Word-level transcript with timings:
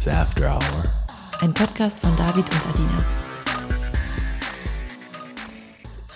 It's 0.00 0.08
After 0.08 0.54
Hour. 0.54 0.84
Ein 1.40 1.52
Podcast 1.52 2.00
von 2.00 2.16
David 2.16 2.46
und 2.46 2.66
Adina. 2.70 3.04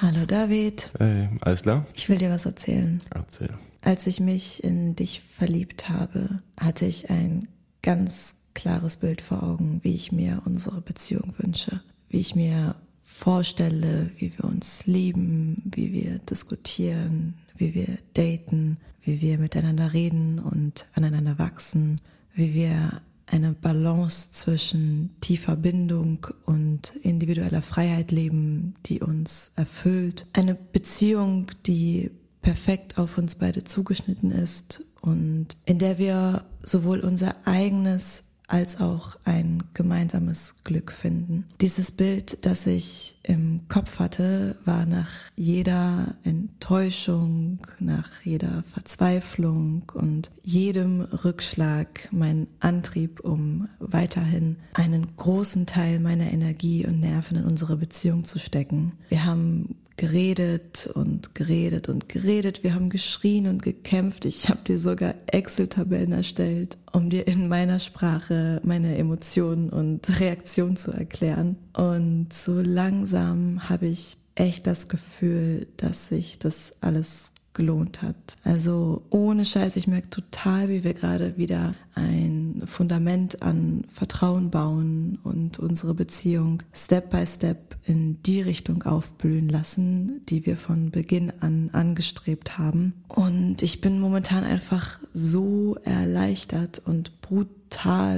Hallo 0.00 0.24
David. 0.24 0.90
Hey, 0.98 1.28
alles 1.42 1.64
klar? 1.64 1.84
Ich 1.92 2.08
will 2.08 2.16
dir 2.16 2.30
was 2.30 2.46
erzählen. 2.46 3.02
Erzähl. 3.10 3.50
Als 3.82 4.06
ich 4.06 4.20
mich 4.20 4.64
in 4.64 4.96
dich 4.96 5.20
verliebt 5.20 5.90
habe, 5.90 6.40
hatte 6.58 6.86
ich 6.86 7.10
ein 7.10 7.46
ganz 7.82 8.36
klares 8.54 8.96
Bild 8.96 9.20
vor 9.20 9.42
Augen, 9.42 9.80
wie 9.82 9.94
ich 9.94 10.12
mir 10.12 10.40
unsere 10.46 10.80
Beziehung 10.80 11.34
wünsche. 11.36 11.82
Wie 12.08 12.20
ich 12.20 12.34
mir 12.34 12.76
vorstelle, 13.02 14.10
wie 14.16 14.32
wir 14.34 14.46
uns 14.46 14.86
lieben, 14.86 15.60
wie 15.66 15.92
wir 15.92 16.20
diskutieren, 16.20 17.34
wie 17.54 17.74
wir 17.74 17.98
daten, 18.14 18.78
wie 19.02 19.20
wir 19.20 19.36
miteinander 19.36 19.92
reden 19.92 20.38
und 20.38 20.86
aneinander 20.94 21.38
wachsen, 21.38 22.00
wie 22.32 22.54
wir 22.54 23.02
eine 23.26 23.52
Balance 23.52 24.32
zwischen 24.32 25.16
tiefer 25.20 25.56
Bindung 25.56 26.26
und 26.44 26.94
individueller 27.02 27.62
Freiheit 27.62 28.10
leben, 28.10 28.74
die 28.86 29.00
uns 29.00 29.52
erfüllt. 29.56 30.26
Eine 30.32 30.54
Beziehung, 30.54 31.50
die 31.66 32.10
perfekt 32.42 32.98
auf 32.98 33.16
uns 33.16 33.36
beide 33.36 33.64
zugeschnitten 33.64 34.30
ist 34.30 34.84
und 35.00 35.56
in 35.64 35.78
der 35.78 35.98
wir 35.98 36.44
sowohl 36.62 37.00
unser 37.00 37.34
eigenes 37.46 38.23
als 38.46 38.80
auch 38.80 39.16
ein 39.24 39.62
gemeinsames 39.72 40.54
Glück 40.64 40.92
finden. 40.92 41.46
Dieses 41.60 41.90
Bild, 41.90 42.44
das 42.44 42.66
ich 42.66 43.18
im 43.22 43.62
Kopf 43.68 43.98
hatte, 43.98 44.56
war 44.64 44.84
nach 44.86 45.08
jeder 45.34 46.14
Enttäuschung, 46.24 47.58
nach 47.78 48.10
jeder 48.22 48.64
Verzweiflung 48.72 49.90
und 49.94 50.30
jedem 50.42 51.00
Rückschlag 51.00 52.08
mein 52.10 52.46
Antrieb, 52.60 53.20
um 53.20 53.68
weiterhin 53.78 54.56
einen 54.74 55.16
großen 55.16 55.66
Teil 55.66 56.00
meiner 56.00 56.30
Energie 56.30 56.86
und 56.86 57.00
Nerven 57.00 57.38
in 57.38 57.44
unsere 57.44 57.76
Beziehung 57.76 58.24
zu 58.24 58.38
stecken. 58.38 58.92
Wir 59.08 59.24
haben 59.24 59.76
geredet 59.96 60.88
und 60.92 61.34
geredet 61.34 61.88
und 61.88 62.08
geredet. 62.08 62.64
Wir 62.64 62.74
haben 62.74 62.90
geschrien 62.90 63.46
und 63.46 63.62
gekämpft. 63.62 64.24
Ich 64.24 64.48
habe 64.48 64.60
dir 64.66 64.78
sogar 64.78 65.14
Excel-Tabellen 65.26 66.12
erstellt, 66.12 66.76
um 66.92 67.10
dir 67.10 67.26
in 67.26 67.48
meiner 67.48 67.80
Sprache 67.80 68.60
meine 68.64 68.96
Emotionen 68.96 69.70
und 69.70 70.08
Reaktionen 70.20 70.76
zu 70.76 70.92
erklären. 70.92 71.56
Und 71.74 72.32
so 72.32 72.60
langsam 72.60 73.68
habe 73.68 73.86
ich 73.86 74.18
echt 74.34 74.66
das 74.66 74.88
Gefühl, 74.88 75.68
dass 75.76 76.08
sich 76.08 76.38
das 76.38 76.74
alles 76.80 77.33
gelohnt 77.54 78.02
hat. 78.02 78.36
Also 78.42 79.02
ohne 79.10 79.44
Scheiß, 79.44 79.76
ich 79.76 79.86
merke 79.86 80.10
total, 80.10 80.68
wie 80.68 80.84
wir 80.84 80.94
gerade 80.94 81.36
wieder 81.36 81.74
ein 81.94 82.62
Fundament 82.66 83.42
an 83.42 83.84
Vertrauen 83.92 84.50
bauen 84.50 85.18
und 85.22 85.58
unsere 85.58 85.94
Beziehung 85.94 86.62
Step 86.72 87.10
by 87.10 87.26
Step 87.26 87.76
in 87.86 88.22
die 88.22 88.40
Richtung 88.40 88.82
aufblühen 88.82 89.48
lassen, 89.48 90.22
die 90.28 90.44
wir 90.44 90.56
von 90.56 90.90
Beginn 90.90 91.32
an 91.40 91.70
angestrebt 91.72 92.58
haben. 92.58 92.94
Und 93.08 93.62
ich 93.62 93.80
bin 93.80 94.00
momentan 94.00 94.44
einfach 94.44 94.98
so 95.12 95.76
erleichtert 95.84 96.82
und 96.84 97.20
brutal 97.20 97.63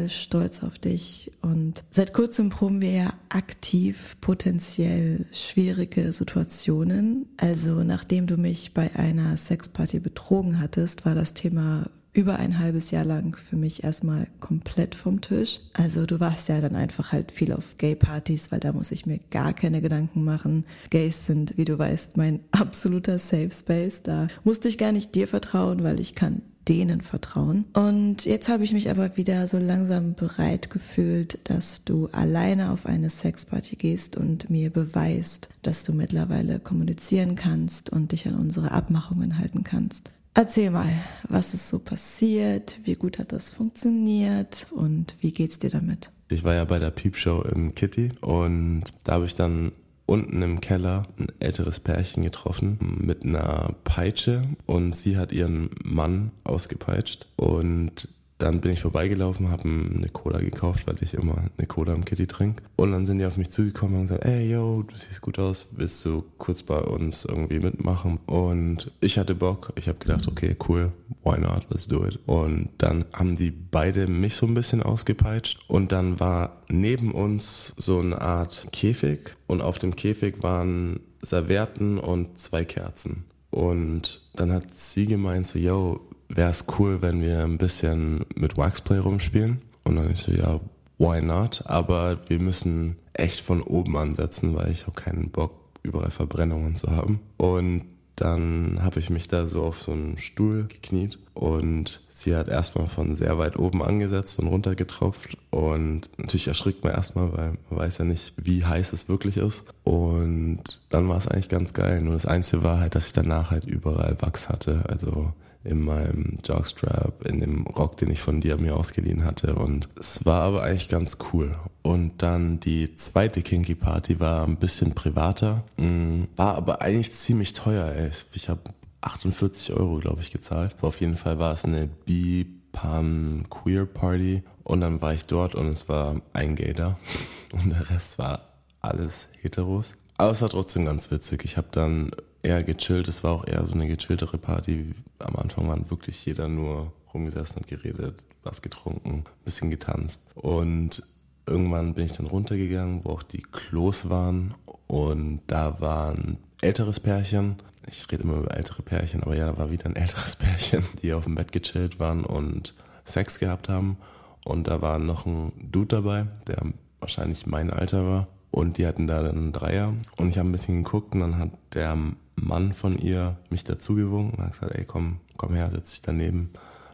stolz 0.09 0.63
auf 0.63 0.79
dich. 0.79 1.33
Und 1.43 1.85
seit 1.91 2.13
kurzem 2.13 2.51
proben 2.51 2.81
wir 2.81 2.91
ja 2.91 3.13
aktiv 3.29 4.17
potenziell 4.21 5.27
schwierige 5.33 6.13
Situationen. 6.13 7.27
Also 7.37 7.83
nachdem 7.83 8.27
du 8.27 8.37
mich 8.37 8.75
bei 8.75 8.95
einer 8.95 9.37
Sexparty 9.37 10.01
betrogen 10.01 10.61
hattest, 10.61 11.05
war 11.05 11.15
das 11.15 11.35
Thema 11.35 11.89
über 12.17 12.39
ein 12.39 12.59
halbes 12.59 12.91
Jahr 12.91 13.05
lang 13.05 13.37
für 13.37 13.57
mich 13.57 13.85
erstmal 13.85 14.27
komplett 14.41 14.95
vom 14.95 15.21
Tisch. 15.21 15.61
Also 15.75 16.07
du 16.07 16.19
warst 16.19 16.49
ja 16.49 16.61
dann 16.61 16.75
einfach 16.75 17.13
halt 17.13 17.31
viel 17.31 17.53
auf 17.53 17.77
Gay-Partys, 17.77 18.51
weil 18.51 18.61
da 18.61 18.73
muss 18.73 18.91
ich 18.91 19.05
mir 19.05 19.21
gar 19.31 19.53
keine 19.53 19.83
Gedanken 19.83 20.25
machen. 20.25 20.65
Gays 20.91 21.27
sind, 21.27 21.59
wie 21.59 21.67
du 21.67 21.79
weißt, 21.79 22.17
mein 22.17 22.41
absoluter 22.53 23.19
Safe 23.19 23.51
Space. 23.53 24.03
Da 24.03 24.29
musste 24.45 24.69
ich 24.69 24.79
gar 24.79 24.93
nicht 24.93 25.15
dir 25.15 25.29
vertrauen, 25.29 25.83
weil 25.83 26.01
ich 26.01 26.15
kann 26.15 26.43
denen 26.69 27.01
vertrauen. 27.01 27.65
Und 27.75 28.25
jetzt 28.25 28.49
habe 28.49 28.65
ich 28.65 28.73
mich 28.73 28.91
aber 28.91 29.17
wieder 29.17 29.47
so 29.47 29.59
langsam 29.59 30.15
bereit 30.15 30.71
gefühlt, 30.71 31.39
dass 31.45 31.85
du 31.85 32.09
alleine 32.09 32.71
auf 32.73 32.87
eine 32.87 33.11
Sexparty 33.11 33.77
gehst 33.77 34.17
und 34.17 34.51
mir 34.51 34.71
beweist, 34.71 35.49
dass 35.63 35.85
du 35.85 35.93
mittlerweile 35.93 36.59
kommunizieren 36.59 37.37
kannst 37.37 37.91
und 37.91 38.13
dich 38.13 38.27
an 38.27 38.35
unsere 38.35 38.73
Abmachungen 38.73 39.39
halten 39.39 39.63
kannst. 39.65 40.13
Erzähl 40.39 40.71
mal, 40.71 40.93
was 41.31 41.55
ist 41.55 41.67
so 41.67 41.79
passiert? 41.79 42.79
Wie 42.85 42.95
gut 42.95 43.19
hat 43.19 43.33
das 43.33 43.53
funktioniert? 43.53 44.67
Und 44.71 45.17
wie 45.23 45.33
geht's 45.33 45.59
dir 45.59 45.71
damit? 45.71 46.11
Ich 46.29 46.45
war 46.45 46.55
ja 46.55 46.67
bei 46.67 46.79
der 46.79 46.91
Peepshow 46.91 47.41
im 47.41 47.75
Kitty 47.75 48.13
und 48.21 48.83
da 49.05 49.15
habe 49.15 49.25
ich 49.25 49.35
dann 49.35 49.73
unten 50.05 50.43
im 50.43 50.61
Keller 50.61 51.09
ein 51.19 51.29
älteres 51.41 51.81
Pärchen 51.81 52.23
getroffen 52.23 52.77
mit 53.01 53.25
einer 53.25 53.77
Peitsche 53.85 54.47
und 54.67 54.95
sie 54.95 55.17
hat 55.17 55.33
ihren 55.33 55.71
Mann 55.83 56.33
ausgepeitscht 56.45 57.29
und 57.37 58.07
dann 58.39 58.61
bin 58.61 58.73
ich 58.73 58.81
vorbeigelaufen, 58.81 59.51
habe 59.51 59.65
eine 59.65 60.09
Cola 60.13 60.39
gekauft, 60.39 60.87
weil 60.87 60.97
ich 61.01 61.15
immer 61.15 61.45
eine 61.57 61.67
Cola 61.67 61.95
im 61.95 62.05
Kitty 62.05 62.27
trinke. 62.27 62.63
Und 62.77 62.93
dann 62.93 63.07
sind 63.07 63.19
die 63.19 63.25
auf 63.25 63.37
mich 63.37 63.51
zugekommen 63.51 63.97
und 63.97 64.03
gesagt, 64.03 64.25
ey, 64.25 64.51
yo, 64.51 64.83
du 64.83 64.95
siehst 64.95 65.23
gut 65.23 65.39
aus, 65.39 65.69
willst 65.73 66.05
du 66.05 66.25
kurz 66.37 66.63
bei 66.63 66.79
uns 66.79 67.25
irgendwie 67.25 67.61
mitmachen? 67.61 68.19
Und 68.27 68.91
ich 69.01 69.19
hatte 69.19 69.35
Bock. 69.35 69.73
Ich 69.77 69.89
habe 69.89 69.99
gedacht, 69.99 70.29
okay, 70.29 70.55
cool, 70.69 70.93
why 71.25 71.39
not, 71.39 71.67
let's 71.71 71.89
do 71.89 72.05
it. 72.05 72.19
Und 72.27 72.69
dann 72.79 73.07
haben 73.13 73.37
die 73.37 73.51
beide 73.51 74.07
mich 74.07 74.37
so 74.37 74.47
ein 74.47 74.55
bisschen 74.55 74.83
ausgepeitscht. 74.83 75.59
Und 75.69 75.93
dann 75.93 76.21
war 76.21 76.63
neben 76.69 77.13
uns 77.13 77.73
so 77.79 78.01
eine 78.01 78.21
Art 78.21 78.69
Käfig. 78.73 79.37
Und 79.47 79.63
auf 79.63 79.79
dem 79.79 79.97
Käfig 79.97 80.43
waren 80.43 81.01
Servietten 81.23 81.99
und 81.99 82.39
zwei 82.39 82.65
Kerzen. 82.65 83.25
Und 83.51 84.21
dann 84.35 84.53
hat 84.53 84.75
sie 84.75 85.07
gemeint 85.07 85.47
so, 85.47 85.59
yo, 85.59 86.01
wäre 86.29 86.51
es 86.51 86.65
cool, 86.79 87.03
wenn 87.03 87.21
wir 87.21 87.45
ein 87.45 87.59
bisschen 87.59 88.25
mit 88.35 88.57
Waxplay 88.57 88.99
rumspielen. 88.99 89.63
Und 89.85 89.97
dann 89.97 90.11
ist 90.11 90.25
so, 90.25 90.33
ja, 90.33 90.61
why 90.99 91.23
not? 91.23 91.63
Aber 91.67 92.19
wir 92.29 92.41
müssen 92.41 92.97
echt 93.13 93.41
von 93.41 93.63
oben 93.63 93.97
ansetzen, 93.97 94.55
weil 94.55 94.71
ich 94.71 94.83
habe 94.83 95.01
keinen 95.01 95.31
Bock, 95.31 95.53
überall 95.83 96.11
Verbrennungen 96.11 96.75
zu 96.75 96.91
haben. 96.91 97.21
Und 97.37 97.85
dann 98.17 98.79
habe 98.81 98.99
ich 98.99 99.11
mich 99.11 99.29
da 99.29 99.47
so 99.47 99.63
auf 99.63 99.83
so 99.83 99.93
einen 99.93 100.19
Stuhl 100.19 100.65
gekniet 100.65 101.19
und 101.35 102.03
sie 102.09 102.35
hat 102.35 102.49
erstmal 102.49 102.89
von 102.89 103.15
sehr 103.15 103.37
weit 103.37 103.59
oben 103.59 103.83
angesetzt 103.83 104.39
und 104.39 104.49
runtergetropft 104.49 105.37
und 105.51 106.09
natürlich 106.17 106.49
erschrickt 106.49 106.83
man 106.83 106.95
erstmal, 106.95 107.37
weil 107.37 107.53
man 107.69 107.81
weiß 107.81 107.99
ja 107.99 108.07
nicht, 108.07 108.33
wie 108.39 108.65
heiß 108.65 108.95
es 108.95 109.11
wirklich 109.11 109.37
ist 109.37 109.65
und 109.85 110.63
dann 110.89 111.09
war 111.11 111.19
es 111.19 111.29
eigentlich 111.29 111.51
ganz 111.51 111.75
geil. 111.75 112.01
Nur 112.01 112.15
das 112.15 112.25
Einzige 112.25 112.65
war 112.65 112.81
halt, 112.81 112.95
dass 112.95 113.07
ich 113.07 113.13
danach 113.13 113.51
halt 113.51 113.65
überall 113.65 114.17
Wachs 114.21 114.49
hatte, 114.49 114.85
also 114.89 115.35
in 115.67 115.81
meinem 115.85 116.39
Jogstrap, 116.45 117.25
in 117.27 117.41
dem 117.41 117.67
Rock, 117.67 117.97
den 117.97 118.11
ich 118.11 118.21
von 118.21 118.41
dir 118.41 118.57
mir 118.57 118.77
ausgeliehen 118.77 119.25
hatte. 119.25 119.55
Und 119.55 119.89
es 119.99 120.25
war 120.25 120.43
aber 120.43 120.63
eigentlich 120.63 120.89
ganz 120.89 121.19
cool. 121.33 121.57
Und 121.83 122.23
dann 122.23 122.61
die 122.61 122.95
zweite 122.95 123.43
Kinky 123.43 123.75
Party 123.75 124.19
war 124.21 124.47
ein 124.47 124.57
bisschen 124.57 124.95
privater, 124.95 125.65
mm, 125.77 126.25
war 126.37 126.55
aber 126.55 126.83
eigentlich 126.83 127.13
ziemlich 127.13 127.53
teuer. 127.53 127.93
Ey. 127.95 128.11
Ich 128.33 128.49
habe 128.49 128.61
48 129.01 129.73
Euro, 129.73 129.99
glaube 129.99 130.21
ich, 130.21 130.31
gezahlt. 130.31 130.75
Aber 130.79 130.89
auf 130.89 131.01
jeden 131.01 131.17
Fall 131.17 131.39
war 131.39 131.53
es 131.53 131.65
eine 131.65 131.87
B-Pan 131.87 133.47
Queer 133.51 133.87
Party. 133.87 134.43
Und 134.65 134.81
dann 134.81 135.01
war 135.01 135.15
ich 135.15 135.27
dort 135.27 135.55
und 135.55 135.69
es 135.69 135.89
war 135.89 136.21
ein 136.33 136.57
Gator. 136.57 136.99
Und 137.53 137.71
der 137.71 137.89
Rest 137.89 138.19
war 138.19 138.41
alles 138.81 139.29
Heteros. 139.41 139.97
Aber 140.19 140.33
es 140.33 140.43
war 140.43 140.49
trotzdem 140.49 140.85
ganz 140.85 141.11
witzig. 141.13 141.45
Ich 141.45 141.57
habe 141.57 141.69
dann 141.71 142.11
eher 142.43 142.63
gechillt. 142.63 143.09
Es 143.09 143.25
war 143.25 143.33
auch 143.33 143.47
eher 143.47 143.65
so 143.65 143.75
eine 143.75 143.89
gechilltere 143.89 144.39
Party. 144.39 144.95
Am 145.19 145.37
Anfang 145.37 145.69
waren 145.69 145.91
wirklich 145.91 146.25
jeder 146.25 146.49
nur 146.49 146.93
rumgesessen 147.13 147.59
und 147.59 147.67
geredet, 147.67 148.25
was 148.43 148.63
getrunken, 148.63 149.25
ein 149.27 149.45
bisschen 149.45 149.71
getanzt. 149.71 150.23
Und 150.35 151.03
irgendwann 151.47 151.95
bin 151.95 152.07
ich 152.07 152.13
dann 152.13 152.27
runtergegangen, 152.27 153.05
wo 153.05 153.11
auch 153.11 153.23
die 153.23 153.43
Klos 153.43 154.09
waren. 154.09 154.55
Und 154.87 155.41
da 155.47 155.81
war 155.81 156.13
ein 156.13 156.39
älteres 156.61 157.01
Pärchen. 157.01 157.57
Ich 157.89 158.11
rede 158.11 158.25
immer 158.25 158.39
über 158.39 158.57
ältere 158.57 158.83
Pärchen, 158.83 159.23
aber 159.23 159.37
ja, 159.37 159.47
da 159.47 159.59
war 159.59 159.71
wieder 159.71 159.87
ein 159.87 159.97
älteres 159.97 160.37
Pärchen, 160.37 160.85
die 161.03 161.13
auf 161.13 161.25
dem 161.25 161.37
Bett 161.37 161.53
gechillt 161.53 161.99
waren 162.01 162.25
und 162.25 162.75
Sex 163.05 163.39
gehabt 163.39 163.69
haben. 163.69 163.97
Und 164.45 164.69
da 164.69 164.81
war 164.81 164.99
noch 164.99 165.27
ein 165.27 165.53
Dude 165.61 165.97
dabei, 165.97 166.27
der 166.47 166.63
wahrscheinlich 167.01 167.47
mein 167.47 167.71
Alter 167.71 168.09
war. 168.09 168.29
Und 168.51 168.79
die 168.79 168.87
hatten 168.87 169.07
da 169.07 169.23
dann 169.23 169.37
einen 169.37 169.53
Dreier. 169.53 169.93
Und 170.17 170.31
ich 170.31 170.39
habe 170.39 170.49
ein 170.49 170.53
bisschen 170.53 170.85
geguckt 170.85 171.15
und 171.15 171.21
dann 171.21 171.39
hat 171.39 171.51
der 171.75 171.97
Mann 172.37 172.73
von 172.73 172.99
ihr 172.99 173.39
mich 173.51 173.65
dazugewunken 173.65 174.43
hat 174.43 174.53
gesagt, 174.53 174.75
ey, 174.75 174.85
komm, 174.85 175.21
komm 175.37 175.55
her, 175.55 175.71
setz 175.71 175.93
dich 175.93 176.03
daneben. 176.03 176.51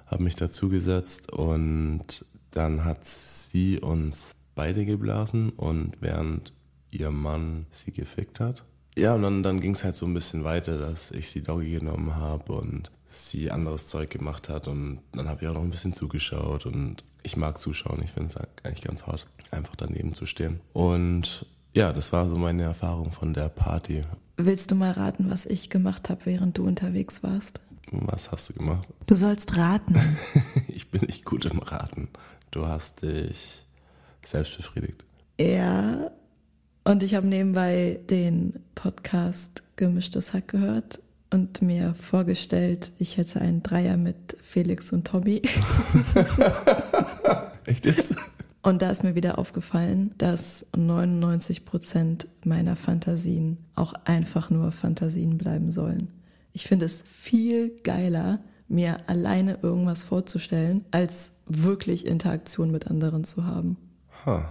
Habe 0.06 0.22
mich 0.22 0.36
dazugesetzt 0.36 1.32
und 1.32 2.24
dann 2.50 2.84
hat 2.84 3.04
sie 3.04 3.80
uns 3.80 4.32
beide 4.54 4.84
geblasen 4.84 5.50
und 5.50 5.92
während 6.00 6.52
ihr 6.90 7.10
Mann 7.10 7.66
sie 7.70 7.92
gefickt 7.92 8.40
hat, 8.40 8.64
Ja, 8.96 9.14
und 9.14 9.22
dann, 9.22 9.42
dann 9.42 9.60
ging 9.60 9.72
es 9.72 9.84
halt 9.84 9.96
so 9.96 10.04
ein 10.04 10.12
bisschen 10.12 10.44
weiter, 10.44 10.78
dass 10.78 11.10
ich 11.12 11.30
sie 11.30 11.42
Doggy 11.42 11.70
genommen 11.70 12.14
habe 12.16 12.52
und 12.52 12.90
sie 13.06 13.50
anderes 13.50 13.86
Zeug 13.88 14.10
gemacht 14.10 14.48
hat 14.50 14.68
und 14.68 15.00
dann 15.12 15.28
habe 15.28 15.42
ich 15.42 15.48
auch 15.48 15.54
noch 15.54 15.62
ein 15.62 15.70
bisschen 15.70 15.94
zugeschaut 15.94 16.66
und 16.66 17.04
ich 17.22 17.36
mag 17.36 17.58
zuschauen, 17.58 18.02
ich 18.02 18.10
finde 18.10 18.28
es 18.28 18.36
eigentlich 18.64 18.82
ganz 18.82 19.06
hart, 19.06 19.26
einfach 19.50 19.76
daneben 19.76 20.14
zu 20.14 20.26
stehen. 20.26 20.60
Und 20.72 21.46
ja, 21.74 21.92
das 21.92 22.12
war 22.12 22.28
so 22.28 22.36
meine 22.36 22.64
Erfahrung 22.64 23.12
von 23.12 23.34
der 23.34 23.48
Party. 23.48 24.04
Willst 24.36 24.70
du 24.70 24.74
mal 24.74 24.92
raten, 24.92 25.30
was 25.30 25.46
ich 25.46 25.70
gemacht 25.70 26.10
habe, 26.10 26.22
während 26.24 26.58
du 26.58 26.66
unterwegs 26.66 27.22
warst? 27.22 27.60
Was 27.90 28.30
hast 28.30 28.48
du 28.48 28.54
gemacht? 28.54 28.88
Du 29.06 29.14
sollst 29.14 29.56
raten. 29.56 30.16
ich 30.68 30.90
bin 30.90 31.02
nicht 31.02 31.24
gut 31.24 31.44
im 31.44 31.58
Raten. 31.58 32.08
Du 32.50 32.66
hast 32.66 33.02
dich 33.02 33.66
selbst 34.24 34.56
befriedigt. 34.56 35.04
Ja, 35.38 36.10
und 36.84 37.02
ich 37.02 37.14
habe 37.14 37.26
nebenbei 37.26 38.00
den 38.10 38.60
Podcast 38.74 39.62
Gemischtes 39.76 40.32
Hack 40.32 40.48
gehört 40.48 41.00
und 41.30 41.62
mir 41.62 41.94
vorgestellt, 41.94 42.92
ich 42.98 43.16
hätte 43.16 43.40
einen 43.40 43.62
Dreier 43.62 43.96
mit 43.96 44.36
Felix 44.42 44.92
und 44.92 45.06
Tommy. 45.06 45.42
Echt 47.64 47.86
jetzt? 47.86 48.14
Und 48.62 48.80
da 48.80 48.90
ist 48.90 49.02
mir 49.02 49.16
wieder 49.16 49.38
aufgefallen, 49.38 50.14
dass 50.18 50.66
99 50.76 51.64
Prozent 51.64 52.28
meiner 52.44 52.76
Fantasien 52.76 53.58
auch 53.74 53.92
einfach 54.04 54.50
nur 54.50 54.70
Fantasien 54.70 55.36
bleiben 55.36 55.72
sollen. 55.72 56.08
Ich 56.52 56.68
finde 56.68 56.86
es 56.86 57.02
viel 57.02 57.72
geiler, 57.82 58.38
mir 58.68 59.00
alleine 59.08 59.58
irgendwas 59.62 60.04
vorzustellen, 60.04 60.84
als 60.92 61.32
wirklich 61.46 62.06
Interaktion 62.06 62.70
mit 62.70 62.88
anderen 62.88 63.24
zu 63.24 63.46
haben. 63.46 63.76
Huh. 64.24 64.42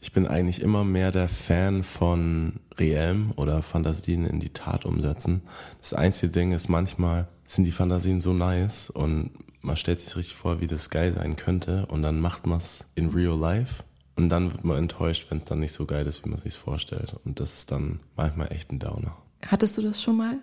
Ich 0.00 0.12
bin 0.12 0.26
eigentlich 0.26 0.60
immer 0.60 0.82
mehr 0.82 1.12
der 1.12 1.28
Fan 1.28 1.84
von 1.84 2.54
Realm 2.76 3.32
oder 3.36 3.62
Fantasien 3.62 4.26
in 4.26 4.40
die 4.40 4.52
Tat 4.52 4.84
umsetzen. 4.84 5.42
Das 5.80 5.94
einzige 5.94 6.32
Ding 6.32 6.50
ist, 6.50 6.68
manchmal 6.68 7.28
sind 7.46 7.64
die 7.64 7.72
Fantasien 7.72 8.20
so 8.20 8.32
nice 8.32 8.90
und 8.90 9.30
man 9.62 9.76
stellt 9.76 10.00
sich 10.00 10.16
richtig 10.16 10.36
vor, 10.36 10.60
wie 10.60 10.66
das 10.66 10.90
geil 10.90 11.14
sein 11.14 11.36
könnte 11.36 11.86
und 11.86 12.02
dann 12.02 12.20
macht 12.20 12.46
man 12.46 12.58
es 12.58 12.84
in 12.94 13.10
real 13.10 13.38
life 13.38 13.84
und 14.16 14.28
dann 14.28 14.52
wird 14.52 14.64
man 14.64 14.78
enttäuscht, 14.78 15.26
wenn 15.30 15.38
es 15.38 15.44
dann 15.44 15.60
nicht 15.60 15.72
so 15.72 15.86
geil 15.86 16.06
ist, 16.06 16.24
wie 16.24 16.28
man 16.28 16.38
sich 16.38 16.54
vorstellt. 16.54 17.16
Und 17.24 17.40
das 17.40 17.54
ist 17.54 17.70
dann 17.70 18.00
manchmal 18.16 18.52
echt 18.52 18.70
ein 18.70 18.78
Downer. 18.78 19.16
Hattest 19.46 19.78
du 19.78 19.82
das 19.82 20.02
schon 20.02 20.16
mal? 20.16 20.38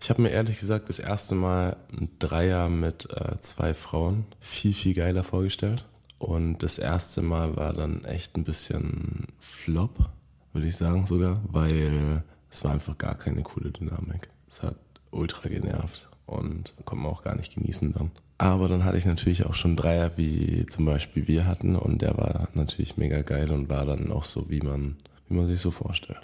Ich 0.00 0.10
habe 0.10 0.22
mir 0.22 0.30
ehrlich 0.30 0.58
gesagt 0.58 0.88
das 0.88 0.98
erste 0.98 1.34
Mal 1.34 1.76
ein 1.92 2.08
Dreier 2.18 2.68
mit 2.68 3.08
äh, 3.10 3.40
zwei 3.40 3.74
Frauen 3.74 4.26
viel, 4.40 4.74
viel 4.74 4.94
geiler 4.94 5.24
vorgestellt. 5.24 5.84
Und 6.18 6.62
das 6.62 6.78
erste 6.78 7.22
Mal 7.22 7.56
war 7.56 7.72
dann 7.72 8.04
echt 8.04 8.36
ein 8.36 8.44
bisschen 8.44 9.26
Flop, 9.38 10.10
würde 10.52 10.66
ich 10.66 10.76
sagen 10.76 11.06
sogar, 11.06 11.40
weil 11.48 12.22
es 12.50 12.64
war 12.64 12.72
einfach 12.72 12.96
gar 12.96 13.14
keine 13.14 13.42
coole 13.42 13.70
Dynamik. 13.70 14.28
Es 14.48 14.62
hat 14.62 14.76
ultra 15.10 15.48
genervt 15.48 16.08
und 16.24 16.74
konnte 16.84 17.02
man 17.02 17.12
auch 17.12 17.22
gar 17.22 17.36
nicht 17.36 17.54
genießen 17.54 17.92
dann. 17.92 18.10
Aber 18.38 18.68
dann 18.68 18.84
hatte 18.84 18.98
ich 18.98 19.06
natürlich 19.06 19.46
auch 19.46 19.54
schon 19.54 19.76
Dreier, 19.76 20.12
wie 20.16 20.66
zum 20.66 20.84
Beispiel 20.84 21.26
wir 21.26 21.46
hatten 21.46 21.74
und 21.74 22.02
der 22.02 22.16
war 22.18 22.48
natürlich 22.54 22.96
mega 22.96 23.22
geil 23.22 23.50
und 23.50 23.68
war 23.68 23.86
dann 23.86 24.12
auch 24.12 24.24
so, 24.24 24.50
wie 24.50 24.60
man, 24.60 24.96
wie 25.28 25.34
man 25.34 25.46
sich 25.46 25.60
so 25.60 25.70
vorstellt. 25.70 26.20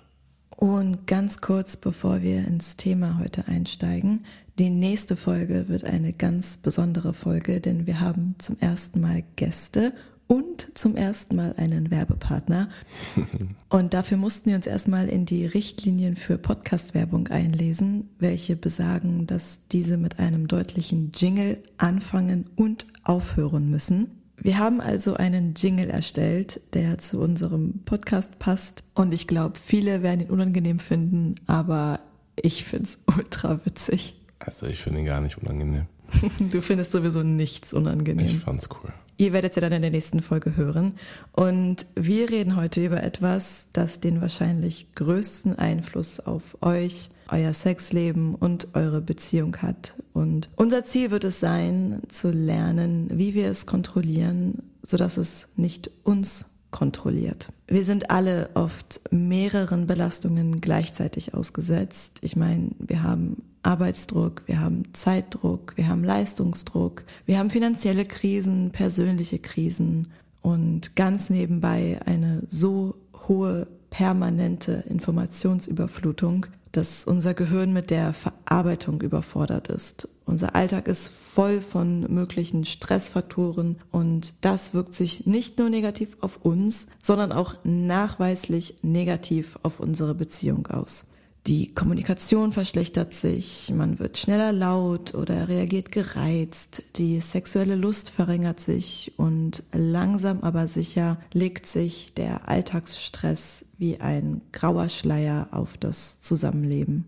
Und 0.56 1.06
ganz 1.06 1.41
kurz, 1.41 1.76
bevor 1.76 2.23
wir 2.23 2.47
ins 2.47 2.76
Thema 2.76 3.19
heute 3.19 3.49
einsteigen, 3.49 4.26
die 4.59 4.70
nächste 4.70 5.17
Folge 5.17 5.69
wird 5.69 5.85
eine 5.85 6.12
ganz 6.12 6.59
besondere 6.59 7.14
Folge, 7.14 7.61
denn 7.61 7.87
wir 7.87 8.00
haben 8.00 8.35
zum 8.38 8.58
ersten 8.61 9.00
Mal 9.00 9.25
Gäste 9.37 9.94
und 10.27 10.69
zum 10.75 10.97
ersten 10.97 11.37
Mal 11.37 11.55
einen 11.57 11.91
Werbepartner. 11.91 12.71
Und 13.69 13.95
dafür 13.95 14.17
mussten 14.17 14.51
wir 14.51 14.57
uns 14.57 14.67
erstmal 14.67 15.09
in 15.09 15.25
die 15.25 15.47
Richtlinien 15.47 16.17
für 16.17 16.37
Podcast-Werbung 16.37 17.29
einlesen, 17.29 18.11
welche 18.19 18.55
besagen, 18.55 19.27
dass 19.27 19.61
diese 19.73 19.97
mit 19.97 20.19
einem 20.19 20.49
deutlichen 20.49 21.13
Jingle 21.15 21.63
anfangen 21.79 22.51
und 22.55 22.87
aufhören 23.03 23.71
müssen. 23.71 24.09
Wir 24.37 24.59
haben 24.59 24.81
also 24.81 25.15
einen 25.15 25.55
Jingle 25.55 25.89
erstellt, 25.89 26.61
der 26.75 26.99
zu 26.99 27.21
unserem 27.21 27.81
Podcast 27.85 28.39
passt. 28.39 28.83
Und 28.95 29.15
ich 29.15 29.27
glaube, 29.27 29.59
viele 29.63 30.03
werden 30.03 30.21
ihn 30.21 30.31
unangenehm 30.31 30.79
finden, 30.79 31.37
aber 31.47 32.01
ich 32.37 32.65
finde 32.65 32.85
es 32.85 32.99
ultra 33.17 33.65
witzig. 33.65 34.21
Also 34.39 34.67
ich 34.67 34.81
finde 34.81 35.01
ihn 35.01 35.07
gar 35.07 35.21
nicht 35.21 35.39
unangenehm. 35.39 35.87
du 36.51 36.61
findest 36.61 36.93
sowieso 36.93 37.23
nichts 37.23 37.73
unangenehm. 37.73 38.27
Ich 38.27 38.39
fand's 38.39 38.69
cool. 38.83 38.93
Ihr 39.17 39.32
werdet 39.32 39.53
es 39.53 39.56
ja 39.56 39.61
dann 39.61 39.73
in 39.73 39.82
der 39.82 39.91
nächsten 39.91 40.20
Folge 40.20 40.56
hören. 40.56 40.94
Und 41.32 41.87
wir 41.94 42.31
reden 42.31 42.56
heute 42.56 42.85
über 42.85 43.03
etwas, 43.03 43.69
das 43.73 44.00
den 44.00 44.20
wahrscheinlich 44.20 44.94
größten 44.94 45.59
Einfluss 45.59 46.20
auf 46.20 46.43
euch, 46.61 47.11
euer 47.29 47.55
Sexleben 47.55 48.35
und 48.35 48.75
eure 48.75 49.00
Beziehung 49.00 49.56
hat. 49.59 49.94
Und 50.12 50.50
unser 50.56 50.85
Ziel 50.85 51.11
wird 51.11 51.25
es 51.25 51.41
sein, 51.41 52.03
zu 52.09 52.31
lernen, 52.31 53.11
wie 53.12 53.35
wir 53.35 53.49
es 53.49 53.67
kontrollieren, 53.67 54.59
sodass 54.82 55.17
es 55.17 55.49
nicht 55.56 55.91
uns 56.05 56.47
kontrolliert. 56.70 57.49
Wir 57.69 57.85
sind 57.85 58.11
alle 58.11 58.50
oft 58.55 59.00
mehreren 59.11 59.87
Belastungen 59.87 60.61
gleichzeitig 60.61 61.35
ausgesetzt. 61.35 62.19
Ich 62.23 62.35
meine, 62.35 62.70
wir 62.79 63.03
haben 63.03 63.43
Arbeitsdruck, 63.62 64.43
wir 64.47 64.61
haben 64.61 64.93
Zeitdruck, 64.93 65.75
wir 65.76 65.88
haben 65.88 66.05
Leistungsdruck, 66.05 67.05
wir 67.26 67.38
haben 67.38 67.50
finanzielle 67.50 68.05
Krisen, 68.05 68.70
persönliche 68.70 69.38
Krisen 69.38 70.09
und 70.41 70.97
ganz 70.97 71.31
nebenbei 71.31 72.00
eine 72.05 72.43
so 72.49 72.97
hohe 73.29 73.69
permanente 73.91 74.85
Informationsüberflutung, 74.88 76.47
dass 76.73 77.05
unser 77.05 77.35
Gehirn 77.35 77.73
mit 77.73 77.91
der 77.91 78.14
Verarbeitung 78.14 79.03
überfordert 79.03 79.69
ist. 79.69 80.08
Unser 80.25 80.55
Alltag 80.55 80.88
ist 80.88 81.08
voll 81.08 81.61
von 81.61 82.12
möglichen 82.12 82.65
Stressfaktoren 82.65 83.76
und 83.91 84.32
das 84.41 84.73
wirkt 84.73 84.94
sich 84.94 85.26
nicht 85.26 85.58
nur 85.58 85.69
negativ 85.69 86.17
auf 86.20 86.38
uns, 86.43 86.87
sondern 87.03 87.32
auch 87.32 87.56
nachweislich 87.65 88.76
negativ 88.82 89.58
auf 89.62 89.79
unsere 89.81 90.15
Beziehung 90.15 90.67
aus. 90.69 91.05
Die 91.49 91.75
Kommunikation 91.75 92.53
verschlechtert 92.53 93.12
sich, 93.15 93.73
man 93.75 93.99
wird 93.99 94.17
schneller 94.17 94.53
laut 94.53 95.12
oder 95.15 95.49
reagiert 95.49 95.91
gereizt, 95.91 96.85
die 96.94 97.19
sexuelle 97.19 97.75
Lust 97.75 98.11
verringert 98.11 98.61
sich 98.61 99.12
und 99.17 99.65
langsam 99.73 100.43
aber 100.43 100.69
sicher 100.69 101.19
legt 101.33 101.67
sich 101.67 102.15
der 102.15 102.49
Alltagsstress 102.49 103.65
wie 103.77 104.00
ein 104.00 104.41
grauer 104.53 104.89
Schleier 104.89 105.49
auf 105.50 105.77
das 105.79 106.21
Zusammenleben. 106.21 107.06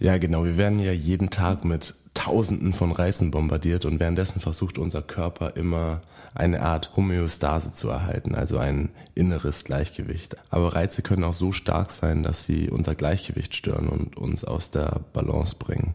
Ja, 0.00 0.18
genau. 0.18 0.44
Wir 0.44 0.56
werden 0.56 0.80
ja 0.80 0.92
jeden 0.92 1.30
Tag 1.30 1.64
mit 1.64 1.94
Tausenden 2.12 2.72
von 2.72 2.90
Reizen 2.90 3.30
bombardiert 3.30 3.84
und 3.84 4.00
währenddessen 4.00 4.40
versucht 4.40 4.78
unser 4.78 5.02
Körper 5.02 5.56
immer 5.56 6.02
eine 6.36 6.62
Art 6.62 6.96
Homöostase 6.96 7.72
zu 7.72 7.88
erhalten, 7.88 8.34
also 8.34 8.58
ein 8.58 8.90
inneres 9.14 9.64
Gleichgewicht. 9.64 10.36
Aber 10.50 10.74
Reize 10.74 11.02
können 11.02 11.24
auch 11.24 11.34
so 11.34 11.52
stark 11.52 11.90
sein, 11.90 12.22
dass 12.22 12.44
sie 12.44 12.70
unser 12.70 12.94
Gleichgewicht 12.94 13.54
stören 13.54 13.88
und 13.88 14.16
uns 14.16 14.44
aus 14.44 14.70
der 14.70 15.00
Balance 15.12 15.56
bringen. 15.58 15.94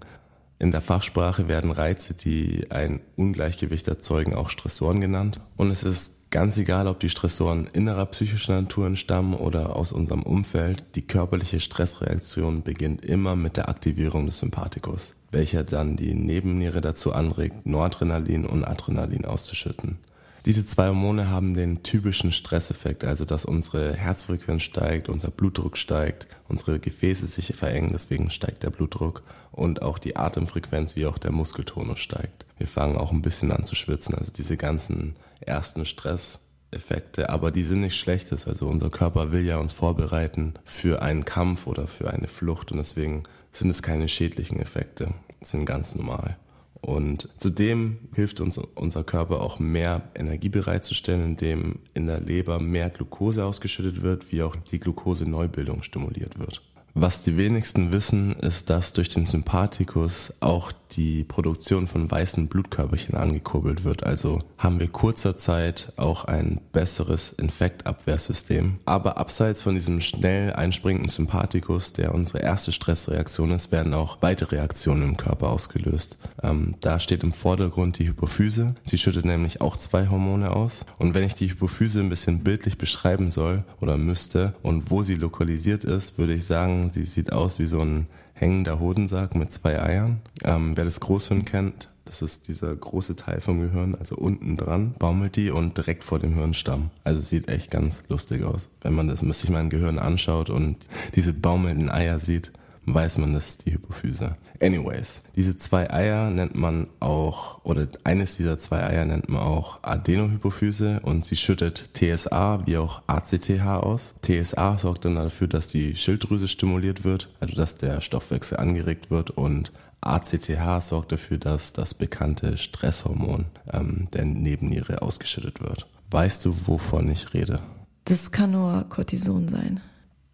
In 0.62 0.72
der 0.72 0.82
Fachsprache 0.82 1.48
werden 1.48 1.72
Reize, 1.72 2.14
die 2.14 2.68
ein 2.70 3.00
Ungleichgewicht 3.16 3.88
erzeugen, 3.88 4.36
auch 4.36 4.50
Stressoren 4.52 5.02
genannt. 5.02 5.42
Und 5.58 5.72
es 5.72 5.82
ist 5.82 6.30
ganz 6.30 6.56
egal, 6.58 6.88
ob 6.88 7.00
die 7.00 7.10
Stressoren 7.10 7.68
innerer 7.74 8.06
psychischer 8.08 8.62
Natur 8.62 8.86
entstammen 8.86 9.34
oder 9.34 9.76
aus 9.76 9.92
unserem 9.92 10.22
Umfeld. 10.22 10.84
Die 10.94 11.02
körperliche 11.02 11.60
Stressreaktion 11.60 12.62
beginnt 12.62 13.04
immer 13.04 13.36
mit 13.36 13.58
der 13.58 13.70
Aktivierung 13.70 14.28
des 14.28 14.38
Sympathikus, 14.38 15.16
welcher 15.32 15.64
dann 15.64 15.98
die 15.98 16.14
Nebenniere 16.14 16.82
dazu 16.82 17.12
anregt, 17.12 17.66
Noradrenalin 17.66 18.46
und 18.46 18.64
Adrenalin 18.64 19.26
auszuschütten. 19.26 19.98
Diese 20.46 20.66
zwei 20.66 20.88
Hormone 20.88 21.30
haben 21.30 21.54
den 21.54 21.84
typischen 21.84 22.32
Stresseffekt, 22.32 23.04
also 23.04 23.26
dass 23.26 23.46
unsere 23.46 23.94
Herzfrequenz 23.94 24.64
steigt, 24.64 25.08
unser 25.08 25.30
Blutdruck 25.30 25.78
steigt, 25.78 26.26
unsere 26.48 26.80
Gefäße 26.80 27.28
sich 27.28 27.56
verengen, 27.56 27.92
deswegen 27.94 28.32
steigt 28.32 28.64
der 28.64 28.72
Blutdruck 28.72 29.22
und 29.52 29.84
auch 29.84 30.00
die 30.00 30.16
Atemfrequenz 30.16 30.96
wie 30.96 31.06
auch 31.06 31.20
der 31.20 31.32
Muskeltonus 31.32 32.00
steigt. 32.00 32.46
Wir 32.58 32.68
fangen 32.68 32.98
auch 32.98 33.12
ein 33.12 33.22
bisschen 33.22 33.52
an 33.52 33.66
zu 33.66 33.76
schwitzen, 33.76 34.16
also 34.16 34.32
diese 34.32 34.58
ganzen 34.58 35.16
ersten 35.42 35.86
Stresseffekte, 35.86 37.30
aber 37.30 37.52
die 37.52 37.64
sind 37.64 37.82
nicht 37.82 38.00
schlechtes, 38.00 38.48
also 38.48 38.68
unser 38.68 38.90
Körper 38.90 39.32
will 39.32 39.46
ja 39.46 39.58
uns 39.58 39.74
vorbereiten 39.74 40.56
für 40.66 41.04
einen 41.04 41.24
Kampf 41.24 41.68
oder 41.68 41.86
für 41.86 42.12
eine 42.12 42.28
Flucht 42.28 42.72
und 42.72 42.80
deswegen 42.80 43.22
sind 43.52 43.70
es 43.70 43.84
keine 43.84 44.08
schädlichen 44.08 44.60
Effekte, 44.60 45.14
sind 45.42 45.66
ganz 45.66 45.94
normal. 45.94 46.38
Und 46.82 47.30
zudem 47.38 48.00
hilft 48.16 48.42
uns 48.42 48.58
unser 48.58 49.04
Körper 49.04 49.42
auch 49.42 49.60
mehr 49.60 50.10
Energie 50.16 50.50
bereitzustellen, 50.50 51.24
indem 51.24 51.80
in 51.94 52.08
der 52.08 52.20
Leber 52.20 52.60
mehr 52.60 52.90
Glucose 52.90 53.46
ausgeschüttet 53.46 54.02
wird, 54.02 54.32
wie 54.32 54.42
auch 54.42 54.56
die 54.56 54.80
Glucose-Neubildung 54.80 55.84
stimuliert 55.84 56.40
wird. 56.40 56.64
Was 56.94 57.24
die 57.24 57.38
wenigsten 57.38 57.92
wissen, 57.94 58.34
ist, 58.34 58.70
dass 58.70 58.92
durch 58.92 59.08
den 59.08 59.26
Sympathikus 59.26 60.34
auch 60.42 60.74
die 60.92 61.24
Produktion 61.24 61.88
von 61.88 62.10
weißen 62.10 62.48
Blutkörperchen 62.48 63.16
angekurbelt 63.16 63.84
wird. 63.84 64.04
Also 64.06 64.40
haben 64.58 64.80
wir 64.80 64.90
kurzer 64.90 65.38
Zeit 65.38 65.94
auch 65.96 66.26
ein 66.26 66.60
besseres 66.74 67.32
Infektabwehrsystem. 67.32 68.80
Aber 68.86 69.18
abseits 69.18 69.62
von 69.62 69.76
diesem 69.76 70.02
schnell 70.02 70.54
einspringenden 70.54 71.10
Sympathikus, 71.10 71.94
der 71.94 72.14
unsere 72.14 72.40
erste 72.40 72.72
Stressreaktion 72.72 73.52
ist, 73.52 73.72
werden 73.72 73.94
auch 73.94 74.18
weitere 74.22 74.58
Reaktionen 74.58 75.04
im 75.04 75.18
Körper 75.18 75.50
ausgelöst. 75.50 76.18
Ähm, 76.44 76.76
da 76.82 77.00
steht 77.00 77.24
im 77.24 77.32
Vordergrund 77.32 78.00
die 78.00 78.08
Hypophyse. 78.08 78.76
Sie 78.86 78.98
schüttet 78.98 79.26
nämlich 79.26 79.62
auch 79.62 79.78
zwei 79.78 80.08
Hormone 80.08 80.52
aus. 80.52 80.86
Und 80.98 81.14
wenn 81.14 81.24
ich 81.24 81.36
die 81.36 81.50
Hypophyse 81.50 82.02
ein 82.02 82.10
bisschen 82.10 82.44
bildlich 82.44 82.78
beschreiben 82.78 83.32
soll 83.32 83.64
oder 83.80 83.98
müsste 83.98 84.56
und 84.62 84.92
wo 84.92 85.04
sie 85.04 85.16
lokalisiert 85.16 85.84
ist, 85.84 86.18
würde 86.18 86.34
ich 86.34 86.46
sagen, 86.46 86.81
sie 86.90 87.06
sieht 87.06 87.32
aus 87.32 87.60
wie 87.60 87.68
so 87.68 87.82
ein 87.82 88.08
hängender 88.34 88.80
Hodensack 88.80 89.36
mit 89.36 89.52
zwei 89.52 89.82
Eiern. 89.82 90.22
Ähm, 90.44 90.76
wer 90.76 90.86
das 90.86 91.00
Großhirn 91.00 91.46
kennt, 91.46 91.90
das 92.06 92.22
ist 92.22 92.48
dieser 92.48 92.76
große 92.76 93.16
Teil 93.16 93.40
vom 93.40 93.62
Gehirn, 93.62 93.96
also 93.96 94.16
unten 94.16 94.58
dran, 94.58 94.96
baumelt 95.00 95.36
die 95.36 95.52
und 95.52 95.78
direkt 95.78 96.04
vor 96.04 96.20
dem 96.20 96.34
Hirnstamm. 96.34 96.90
Also 97.04 97.22
sieht 97.22 97.48
echt 97.48 97.72
ganz 97.72 98.04
lustig 98.10 98.44
aus. 98.44 98.70
Wenn 98.82 98.94
man 98.94 99.08
das 99.08 99.20
sich 99.20 99.50
mal 99.50 99.60
ein 99.60 99.70
Gehirn 99.70 100.00
anschaut 100.00 100.50
und 100.50 100.76
diese 101.16 101.34
baumelnden 101.34 101.90
Eier 101.90 102.20
sieht, 102.20 102.52
weiß 102.86 103.18
man, 103.20 103.34
das 103.34 103.48
ist 103.48 103.66
die 103.66 103.74
Hypophyse. 103.74 104.38
Anyways, 104.60 105.22
diese 105.36 105.58
zwei 105.58 105.92
Eier 105.92 106.30
nennt 106.30 106.56
man 106.56 106.88
auch, 107.00 107.64
oder 107.64 107.88
eines 108.04 108.38
dieser 108.38 108.60
zwei 108.60 108.84
Eier 108.84 109.06
nennt 109.06 109.30
man 109.30 109.42
auch 109.42 109.80
Adenohypophyse 109.84 111.00
und 111.04 111.26
sie 111.26 111.36
schüttet 111.36 111.92
TSA 111.94 112.66
wie 112.66 112.78
auch 112.78 113.02
ACTH 113.08 113.62
aus. 113.62 114.16
TSA 114.22 114.78
sorgt 114.78 115.06
dann 115.06 115.16
dafür, 115.16 115.48
dass 115.48 115.68
die 115.68 115.96
Schilddrüse 115.96 116.48
stimuliert 116.48 117.04
wird, 117.04 117.30
also 117.40 117.56
dass 117.56 117.76
der 117.76 118.02
Stoffwechsel 118.02 118.58
angeregt 118.58 119.12
wird 119.12 119.32
und 119.32 119.72
ACTH 120.02 120.84
sorgt 120.84 121.12
dafür, 121.12 121.38
dass 121.38 121.74
das 121.74 121.94
bekannte 121.94 122.58
Stresshormon 122.58 123.46
ähm, 123.72 124.08
der 124.14 124.26
Nebenniere 124.26 125.02
ausgeschüttet 125.02 125.62
wird. 125.62 125.88
Weißt 126.10 126.44
du, 126.44 126.56
wovon 126.66 127.10
ich 127.10 127.34
rede? 127.34 127.62
Das 128.06 128.32
kann 128.32 128.52
nur 128.52 128.84
Cortison 128.90 129.48
sein. 129.48 129.80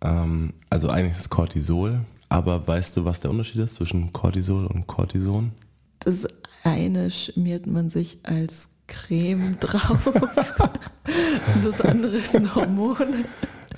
Ähm, 0.02 0.54
also 0.70 0.90
eigentlich 0.90 1.18
ist 1.18 1.30
Cortisol, 1.30 2.02
aber 2.30 2.68
weißt 2.68 2.98
du, 2.98 3.06
was 3.06 3.20
der 3.20 3.32
Unterschied 3.32 3.62
ist 3.62 3.76
zwischen 3.76 4.14
Cortisol 4.14 4.66
und 4.68 4.88
Cortison? 4.88 5.52
Das 6.00 6.28
eine 6.64 7.12
schmiert 7.12 7.68
man 7.68 7.90
sich 7.90 8.20
als 8.24 8.70
Creme 8.88 9.58
drauf 9.60 10.08
und 10.08 11.66
das 11.66 11.82
andere 11.82 12.18
ist 12.18 12.36
ein 12.36 12.54
Hormon. 12.54 13.26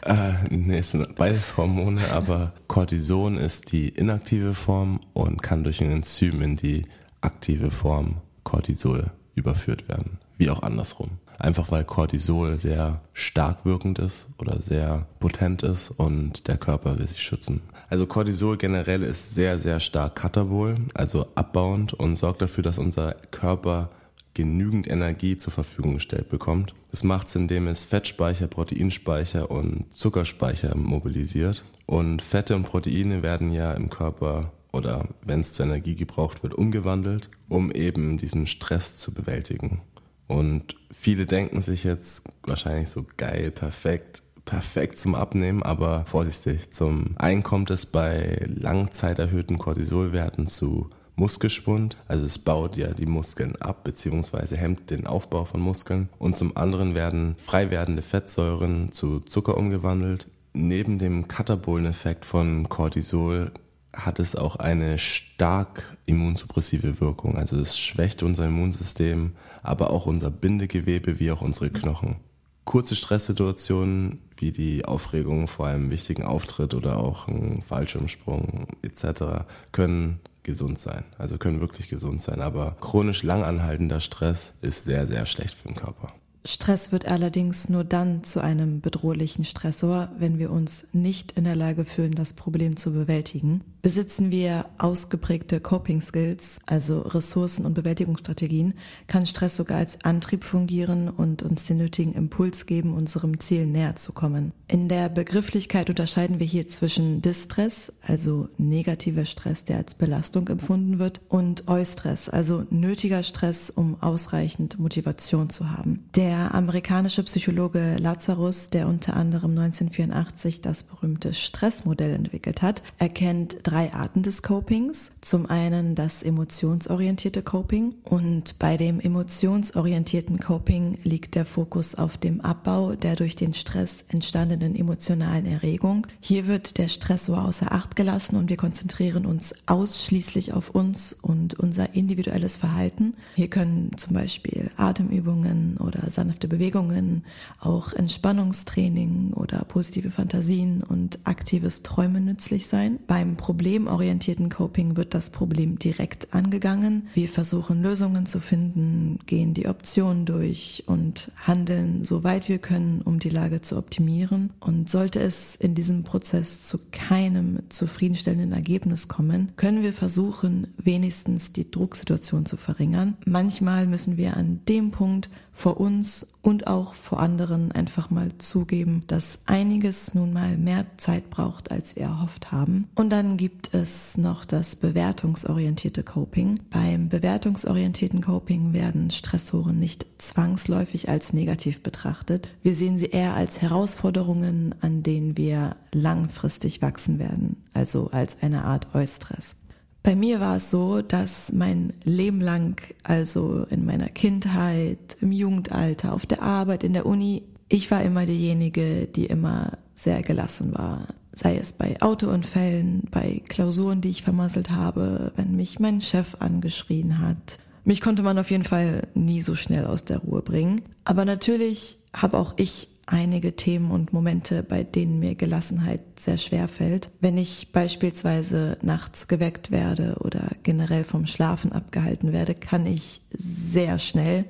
Äh, 0.04 0.34
nee, 0.50 0.78
es 0.78 0.92
sind 0.92 1.16
beides 1.16 1.58
Hormone, 1.58 2.02
aber 2.12 2.54
Cortison 2.68 3.38
ist 3.38 3.72
die 3.72 3.90
inaktive 3.90 4.54
Form 4.54 5.02
und 5.14 5.42
kann 5.42 5.64
durch 5.64 5.82
ein 5.82 5.92
Enzym 5.92 6.42
in 6.42 6.56
die 6.56 6.86
aktive 7.22 7.72
Form 7.72 8.18
Cortisol 8.44 9.12
überführt 9.36 9.90
werden, 9.90 10.20
wie 10.38 10.50
auch 10.50 10.64
andersrum 10.64 11.10
einfach 11.40 11.72
weil 11.72 11.84
Cortisol 11.84 12.60
sehr 12.60 13.02
stark 13.14 13.66
wirkend 13.66 14.00
ist 14.00 14.28
oder 14.38 14.62
sehr 14.62 15.08
potent 15.20 15.64
ist 15.64 15.90
und 15.92 16.48
der 16.48 16.58
Körper 16.58 17.00
will 17.00 17.08
sich 17.08 17.22
schützen. 17.22 17.62
Also 17.90 18.06
Cortisol 18.06 18.58
generell 18.58 19.04
ist 19.04 19.34
sehr, 19.34 19.58
sehr 19.58 19.80
stark 19.80 20.16
katabol, 20.16 20.78
also 20.94 21.28
abbauend 21.36 21.94
und 21.94 22.16
sorgt 22.16 22.42
dafür, 22.42 22.64
dass 22.64 22.78
unser 22.78 23.14
Körper 23.32 23.90
genügend 24.34 24.88
Energie 24.88 25.38
zur 25.38 25.52
Verfügung 25.52 25.96
gestellt 25.96 26.30
bekommt. 26.30 26.74
Das 26.92 27.04
macht 27.04 27.28
es, 27.28 27.36
indem 27.36 27.68
es 27.68 27.86
Fettspeicher, 27.86 28.48
Proteinspeicher 28.48 29.50
und 29.50 29.86
Zuckerspeicher 29.92 30.76
mobilisiert. 30.76 31.66
Und 31.86 32.22
Fette 32.22 32.56
und 32.56 32.64
Proteine 32.64 33.24
werden 33.24 33.52
ja 33.52 33.74
im 33.74 33.90
Körper 33.90 34.52
oder 34.72 35.08
wenn 35.24 35.40
es 35.40 35.54
zur 35.54 35.66
Energie 35.66 35.96
gebraucht 35.96 36.44
wird, 36.44 36.54
umgewandelt, 36.54 37.30
um 37.48 37.72
eben 37.72 38.18
diesen 38.18 38.46
Stress 38.46 38.98
zu 38.98 39.12
bewältigen. 39.12 39.82
Und 40.30 40.76
viele 40.92 41.26
denken 41.26 41.64
sich 41.64 41.84
jetzt 41.84 42.24
wahrscheinlich 42.44 42.90
so 42.90 43.04
geil, 43.18 43.50
perfekt, 43.50 44.22
perfekt 44.46 45.00
zum 45.00 45.16
Abnehmen, 45.16 45.64
aber 45.64 46.06
vorsichtig. 46.06 46.72
Zum 46.72 47.16
einen 47.18 47.42
kommt 47.42 47.72
es 47.72 47.88
bei 47.88 48.46
langzeiterhöhten 48.48 49.58
Cortisolwerten 49.58 50.46
zu 50.46 50.92
Muskelschwund, 51.16 51.98
also 52.08 52.26
es 52.26 52.38
baut 52.38 52.78
ja 52.78 52.94
die 52.94 53.08
Muskeln 53.08 53.56
ab 53.58 53.84
beziehungsweise 53.84 54.56
hemmt 54.56 54.92
den 54.92 55.08
Aufbau 55.08 55.46
von 55.46 55.60
Muskeln 55.60 56.10
und 56.20 56.38
zum 56.38 56.56
anderen 56.56 56.94
werden 56.94 57.36
frei 57.38 57.72
werdende 57.72 58.04
Fettsäuren 58.04 58.92
zu 58.92 59.20
Zucker 59.22 59.58
umgewandelt. 59.58 60.28
Neben 60.54 61.00
dem 61.00 61.28
katabolen 61.28 61.88
Effekt 61.88 62.24
von 62.24 62.70
Cortisol 62.70 63.52
hat 63.96 64.20
es 64.20 64.36
auch 64.36 64.58
eine 64.58 65.00
stark 65.00 65.98
immunsuppressive 66.06 67.00
Wirkung. 67.02 67.38
Also 67.38 67.58
es 67.58 67.78
schwächt 67.78 68.24
unser 68.24 68.46
Immunsystem, 68.46 69.34
aber 69.64 69.92
auch 69.92 70.06
unser 70.06 70.30
Bindegewebe 70.30 71.20
wie 71.20 71.32
auch 71.32 71.42
unsere 71.42 71.70
Knochen. 71.70 72.18
Kurze 72.66 72.96
Stresssituationen 72.96 74.20
wie 74.38 74.52
die 74.52 74.86
Aufregung 74.86 75.48
vor 75.48 75.68
einem 75.68 75.90
wichtigen 75.90 76.24
Auftritt 76.24 76.74
oder 76.74 76.98
auch 76.98 77.28
ein 77.28 77.62
Fallschirmsprung 77.62 78.68
etc. 78.84 79.46
können 79.72 80.20
gesund 80.44 80.80
sein. 80.80 81.04
Also 81.18 81.38
können 81.38 81.62
wirklich 81.62 81.90
gesund 81.90 82.22
sein. 82.22 82.42
Aber 82.42 82.78
chronisch 82.80 83.24
langanhaltender 83.24 84.00
Stress 84.00 84.54
ist 84.62 84.84
sehr, 84.84 85.08
sehr 85.08 85.26
schlecht 85.26 85.56
für 85.56 85.68
den 85.68 85.76
Körper. 85.76 86.14
Stress 86.46 86.92
wird 86.92 87.06
allerdings 87.06 87.68
nur 87.68 87.84
dann 87.84 88.24
zu 88.24 88.40
einem 88.40 88.80
bedrohlichen 88.80 89.44
Stressor, 89.44 90.10
wenn 90.18 90.40
wir 90.40 90.52
uns 90.52 90.86
nicht 90.94 91.34
in 91.34 91.44
der 91.44 91.56
Lage 91.56 91.84
fühlen, 91.84 92.16
das 92.16 92.34
Problem 92.34 92.78
zu 92.78 92.94
bewältigen. 92.94 93.62
Besitzen 93.82 94.30
wir 94.30 94.66
ausgeprägte 94.78 95.62
Coping 95.62 96.02
Skills, 96.02 96.60
also 96.66 97.00
Ressourcen 97.00 97.66
und 97.66 97.76
Bewältigungsstrategien, 97.76 98.74
kann 99.08 99.26
Stress 99.26 99.56
sogar 99.56 99.78
als 99.78 100.04
Antrieb 100.04 100.44
fungieren 100.44 101.10
und 101.10 101.44
uns 101.44 101.64
den 101.64 101.78
nötigen 101.78 102.12
Impuls 102.12 102.66
geben, 102.66 102.94
unserem 102.94 103.40
Ziel 103.40 103.66
näher 103.66 103.96
zu 103.96 104.12
kommen. 104.12 104.52
In 104.68 104.90
der 104.90 105.08
Begrifflichkeit 105.08 105.90
unterscheiden 105.90 106.40
wir 106.40 106.46
hier 106.46 106.68
zwischen 106.68 107.22
Distress, 107.22 107.94
also 108.06 108.50
negativer 108.58 109.26
Stress, 109.26 109.64
der 109.64 109.78
als 109.78 109.96
Belastung 109.96 110.50
empfunden 110.50 111.00
wird, 111.00 111.22
und 111.30 111.70
Eustress, 111.70 112.28
also 112.28 112.66
nötiger 112.70 113.24
Stress, 113.24 113.70
um 113.70 114.02
ausreichend 114.02 114.78
Motivation 114.78 115.50
zu 115.50 115.72
haben. 115.72 116.04
Der 116.16 116.54
amerikanische 116.54 117.24
Psychologe 117.24 117.96
Lazarus, 117.98 118.70
der 118.70 118.88
unter 118.88 119.16
anderem 119.16 119.52
1984 119.52 120.62
das 120.62 120.84
berühmte 120.84 121.34
Stressmodell 121.34 122.14
entwickelt 122.14 122.62
hat, 122.62 122.84
erkennt 122.98 123.56
drei 123.70 123.94
Arten 123.94 124.24
des 124.24 124.42
Copings. 124.42 125.12
Zum 125.22 125.46
einen 125.46 125.94
das 125.94 126.24
emotionsorientierte 126.24 127.44
Coping 127.44 127.94
und 128.04 128.58
bei 128.58 128.78
dem 128.78 129.00
emotionsorientierten 129.00 130.40
Coping 130.40 130.98
liegt 131.04 131.36
der 131.36 131.46
Fokus 131.46 131.94
auf 131.94 132.18
dem 132.18 132.42
Abbau 132.42 132.96
der 132.96 133.16
durch 133.16 133.36
den 133.36 133.54
Stress 133.54 134.06
entstandenen 134.10 134.76
emotionalen 134.76 135.46
Erregung. 135.46 136.08
Hier 136.20 136.48
wird 136.48 136.80
der 136.80 136.88
Stressor 136.88 137.46
außer 137.46 137.72
Acht 137.72 137.96
gelassen 137.96 138.38
und 138.38 138.50
wir 138.50 138.58
konzentrieren 138.58 139.28
uns 139.28 139.54
ausschließlich 139.68 140.54
auf 140.54 140.72
uns 140.72 141.14
und 141.22 141.54
unser 141.60 141.94
individuelles 141.94 142.58
Verhalten. 142.58 143.14
Hier 143.36 143.50
können 143.50 143.92
zum 143.98 144.16
Beispiel 144.16 144.72
Atemübungen 144.78 145.78
oder 145.78 146.10
sanfte 146.10 146.48
Bewegungen, 146.48 147.24
auch 147.60 147.94
Entspannungstraining 147.94 149.34
oder 149.34 149.60
positive 149.66 150.10
Fantasien 150.10 150.82
und 150.82 151.20
aktives 151.26 151.84
Träumen 151.84 152.26
nützlich 152.26 152.66
sein. 152.66 152.98
Beim 153.06 153.38
Problem 153.38 153.59
problemorientierten 153.60 154.48
Coping 154.48 154.96
wird 154.96 155.14
das 155.14 155.32
Problem 155.32 155.78
direkt 155.78 156.34
angegangen. 156.34 157.10
Wir 157.14 157.28
versuchen 157.28 157.82
Lösungen 157.82 158.26
zu 158.26 158.40
finden, 158.40 159.20
gehen 159.26 159.54
die 159.54 159.68
Optionen 159.68 160.26
durch 160.26 160.86
und 160.88 161.30
handeln 161.36 162.06
so 162.06 162.24
weit 162.24 162.48
wir 162.48 162.60
können, 162.60 163.02
um 163.02 163.20
die 163.20 163.28
Lage 163.28 163.60
zu 163.60 163.76
optimieren. 163.76 164.52
Und 164.62 164.90
sollte 164.90 165.20
es 165.20 165.58
in 165.58 165.76
diesem 165.76 166.04
Prozess 166.04 166.66
zu 166.66 166.80
keinem 166.94 167.60
zufriedenstellenden 167.68 168.54
Ergebnis 168.54 169.10
kommen, 169.10 169.52
können 169.58 169.84
wir 169.84 169.92
versuchen, 169.92 170.68
wenigstens 170.78 171.52
die 171.52 171.70
Drucksituation 171.70 172.46
zu 172.46 172.56
verringern. 172.56 173.18
Manchmal 173.26 173.88
müssen 173.88 174.16
wir 174.16 174.38
an 174.38 174.62
dem 174.70 174.92
Punkt 174.92 175.30
vor 175.60 175.78
uns 175.78 176.26
und 176.42 176.68
auch 176.68 176.94
vor 176.94 177.20
anderen 177.20 177.74
einfach 177.74 178.10
mal 178.10 178.32
zugeben, 178.38 179.04
dass 179.08 179.40
einiges 179.46 180.14
nun 180.14 180.32
mal 180.32 180.56
mehr 180.56 180.86
Zeit 180.96 181.30
braucht, 181.30 181.70
als 181.70 181.98
wir 181.98 182.04
erhofft 182.04 182.54
haben. 182.54 182.88
Und 182.96 183.10
dann 183.10 183.36
gibt 183.36 183.74
es 183.74 184.18
noch 184.18 184.46
das 184.46 184.78
bewertungsorientierte 184.78 186.04
Coping. 186.04 186.62
Beim 186.70 187.10
bewertungsorientierten 187.10 188.22
Coping 188.22 188.72
werden 188.72 189.12
Stressoren 189.12 189.80
nicht 189.80 190.06
zwangsläufig 190.18 191.10
als 191.10 191.34
negativ 191.34 191.84
betrachtet. 191.84 192.48
Wir 192.64 192.74
sehen 192.74 192.98
sie 192.98 193.08
eher 193.08 193.34
als 193.34 193.62
Herausforderungen, 193.62 194.74
an 194.80 195.04
denen 195.04 195.36
wir 195.36 195.76
langfristig 195.94 196.82
wachsen 196.82 197.20
werden, 197.20 197.58
also 197.74 198.12
als 198.12 198.42
eine 198.42 198.64
Art 198.64 198.96
Eustress. 198.96 199.58
Bei 200.04 200.16
mir 200.16 200.40
war 200.40 200.58
es 200.58 200.72
so, 200.72 201.02
dass 201.02 201.52
mein 201.52 201.94
Leben 202.04 202.42
lang, 202.42 202.82
also 203.04 203.66
in 203.70 203.86
meiner 203.86 204.10
Kindheit, 204.10 205.18
im 205.22 205.32
Jugendalter, 205.32 206.14
auf 206.14 206.26
der 206.26 206.42
Arbeit, 206.42 206.84
in 206.84 206.94
der 206.94 207.06
Uni, 207.06 207.44
ich 207.68 207.92
war 207.92 208.02
immer 208.02 208.26
diejenige, 208.26 209.08
die 209.08 209.26
immer 209.26 209.78
sehr 209.94 210.24
gelassen 210.24 210.74
war, 210.74 211.08
sei 211.34 211.58
es 211.58 211.74
bei 211.74 212.02
Autounfällen, 212.02 213.04
bei 213.12 213.42
Klausuren, 213.48 214.02
die 214.02 214.10
ich 214.10 214.24
vermasselt 214.24 214.72
habe, 214.72 215.32
wenn 215.36 215.56
mich 215.56 215.80
mein 215.80 216.02
Chef 216.02 216.38
angeschrien 216.40 217.20
hat. 217.20 217.60
Mich 217.84 218.02
konnte 218.02 218.24
man 218.24 218.38
auf 218.38 218.52
jeden 218.52 218.64
Fall 218.64 219.08
nie 219.14 219.42
so 219.42 219.56
schnell 219.56 219.86
aus 219.86 220.06
der 220.06 220.20
Ruhe 220.20 220.42
bringen. 220.42 220.82
Aber 221.06 221.26
natürlich 221.26 221.98
habe 222.14 222.38
auch 222.38 222.54
ich 222.58 222.90
einige 223.10 223.56
Themen 223.56 223.92
und 223.92 224.14
Momente, 224.14 224.64
bei 224.64 224.84
denen 224.84 225.20
mir 225.20 225.36
Gelassenheit 225.36 226.02
sehr 226.18 226.38
schwer 226.38 226.68
fällt. 226.68 227.10
Wenn 227.20 227.38
ich 227.38 227.72
beispielsweise 227.72 228.78
nachts 228.82 229.28
geweckt 229.28 229.72
werde 229.72 230.18
oder 230.20 230.50
generell 230.64 231.04
vom 231.04 231.26
Schlafen 231.26 231.72
abgehalten 231.72 232.32
werde, 232.34 232.54
kann 232.54 232.86
ich 232.86 233.22
sehr 233.32 234.00
schnell 234.00 234.46